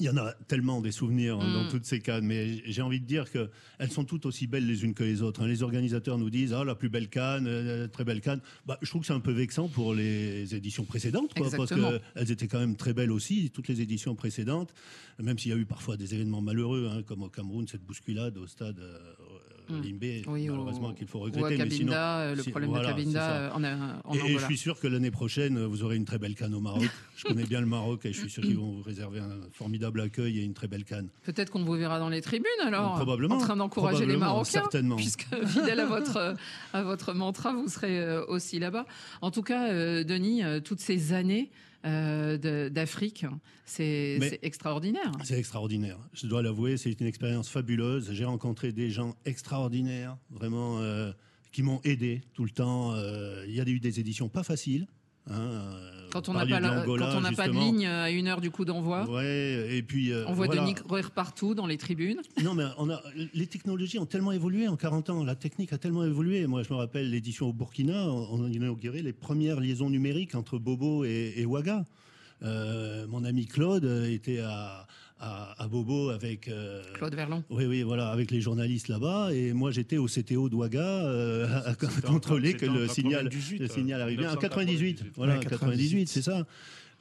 [0.00, 1.52] Il y en a tellement des souvenirs hein, Mm.
[1.52, 4.66] dans toutes ces cannes, mais j'ai envie de dire que elles sont toutes aussi belles
[4.66, 5.42] les unes que les autres.
[5.42, 5.46] hein.
[5.46, 8.40] Les organisateurs nous disent ah la plus belle canne, euh, très belle canne.
[8.66, 12.30] Bah, je trouve que c'est un peu vexant pour les éditions précédentes, quoi, parce qu'elles
[12.30, 14.74] étaient quand même très belles aussi, toutes les éditions précédentes,
[15.22, 18.36] même s'il y a eu parfois des événements malheureux, hein, comme au Cameroun cette bousculade
[18.36, 18.80] au stade.
[19.70, 19.82] Euh, Mm.
[19.82, 21.56] Limbé, Oui, malheureusement qu'il faut ou à regretter.
[21.64, 23.64] mais sinon, euh, le si- problème voilà, de Cabinda euh, en,
[24.10, 26.54] en et, et je suis sûr que l'année prochaine, vous aurez une très belle canne
[26.54, 26.82] au Maroc.
[27.16, 30.00] je connais bien le Maroc et je suis sûr qu'ils vont vous réserver un formidable
[30.00, 31.08] accueil et une très belle canne.
[31.24, 33.36] Peut-être qu'on vous verra dans les tribunes alors, Probablement.
[33.36, 34.96] en train d'encourager les Marocains, certainement.
[34.96, 36.34] puisque fidèle à votre
[36.72, 38.86] à votre mantra, vous serez euh, aussi là-bas.
[39.22, 39.72] En tout cas,
[40.04, 41.50] Denis, toutes ces années
[41.84, 43.26] euh, d'Afrique,
[43.64, 45.12] c'est extraordinaire.
[45.22, 45.98] C'est extraordinaire.
[46.12, 48.10] Je dois l'avouer, c'est une expérience fabuleuse.
[48.12, 51.12] J'ai rencontré des gens extraordinaires, vraiment, euh,
[51.52, 52.92] qui m'ont aidé tout le temps.
[52.94, 54.86] Euh, Il y a eu des éditions pas faciles.
[55.30, 55.60] hein,
[56.14, 59.66] Quand on n'a pas, de pas de ligne à une heure du coup d'envoi, Ouais,
[59.76, 60.12] et puis.
[60.12, 60.62] euh, on voit voilà.
[60.62, 62.20] Denis courir partout dans les tribunes.
[62.44, 63.02] Non, mais on a,
[63.34, 65.24] les technologies ont tellement évolué en 40 ans.
[65.24, 66.46] La technique a tellement évolué.
[66.46, 70.36] Moi, je me rappelle l'édition au Burkina, on on a inauguré les premières liaisons numériques
[70.36, 71.84] entre Bobo et, et Ouaga.
[72.42, 74.86] Euh, mon ami Claude était à,
[75.18, 76.48] à, à Bobo avec.
[76.48, 77.44] euh, Claude Verlon.
[77.50, 79.32] oui, oui, voilà, avec les journalistes là-bas.
[79.32, 81.74] Et moi, j'étais au CTO d'Ouaga euh, à,
[82.06, 84.22] contrôler que en le signal, 98, le signal arrivait.
[84.26, 86.46] En 1998, 98, voilà, Ouais, 98, c'est ça.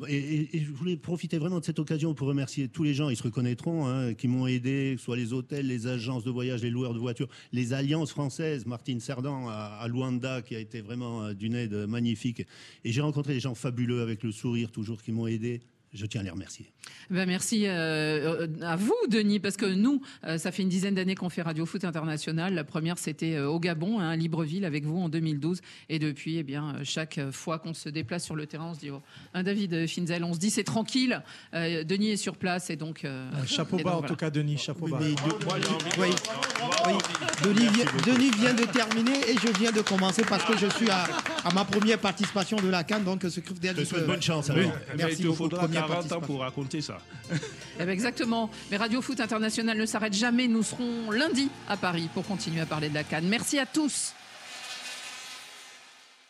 [0.08, 3.10] Et, et- et je voulais profiter vraiment de cette occasion pour remercier tous les gens,
[3.10, 6.32] ils se reconnaîtront, hein, qui m'ont aidé, que ce soit les hôtels, les agences de
[6.32, 10.60] voyage, les loueurs de voitures, les alliances françaises, Martine Cerdan à, à Luanda, qui a
[10.60, 12.42] été vraiment euh, d'une aide magnifique.
[12.84, 15.62] Et j'ai rencontré des gens fabuleux avec le sourire toujours qui m'ont aidé.
[15.94, 16.72] Je tiens à les remercier.
[17.12, 20.96] Ben merci euh, euh, à vous, Denis, parce que nous, euh, ça fait une dizaine
[20.96, 22.52] d'années qu'on fait Radio Foot International.
[22.54, 25.62] La première, c'était euh, au Gabon, hein, à Libreville, avec vous en 2012.
[25.90, 28.90] Et depuis, eh bien, chaque fois qu'on se déplace sur le terrain, on se dit,
[28.90, 29.02] oh,
[29.36, 31.22] un David Finzel, on se dit, c'est tranquille.
[31.54, 33.06] Euh, Denis est sur place, et donc.
[33.06, 34.08] euh, Chapeau et bas donc, en voilà.
[34.10, 34.98] tout cas, Denis, chapeau bas.
[35.00, 36.08] Mais de- Moi, j'ai envie de- Oui.
[36.88, 36.94] Oui.
[37.44, 40.90] Denis, vient, Denis vient de terminer et je viens de commencer parce que je suis
[40.90, 41.04] à,
[41.44, 43.04] à ma première participation de la Cannes.
[43.04, 44.50] Donc, ce que Je te souhaite bonne chance.
[44.50, 44.72] Alors.
[44.98, 46.98] Merci beaucoup, faudra 40 ans pour raconter ça.
[47.80, 48.50] Eh ben, exactement.
[48.70, 50.48] Mais Radio Foot International ne s'arrête jamais.
[50.48, 53.28] Nous serons lundi à Paris pour continuer à parler de la Cannes.
[53.28, 54.14] Merci à tous.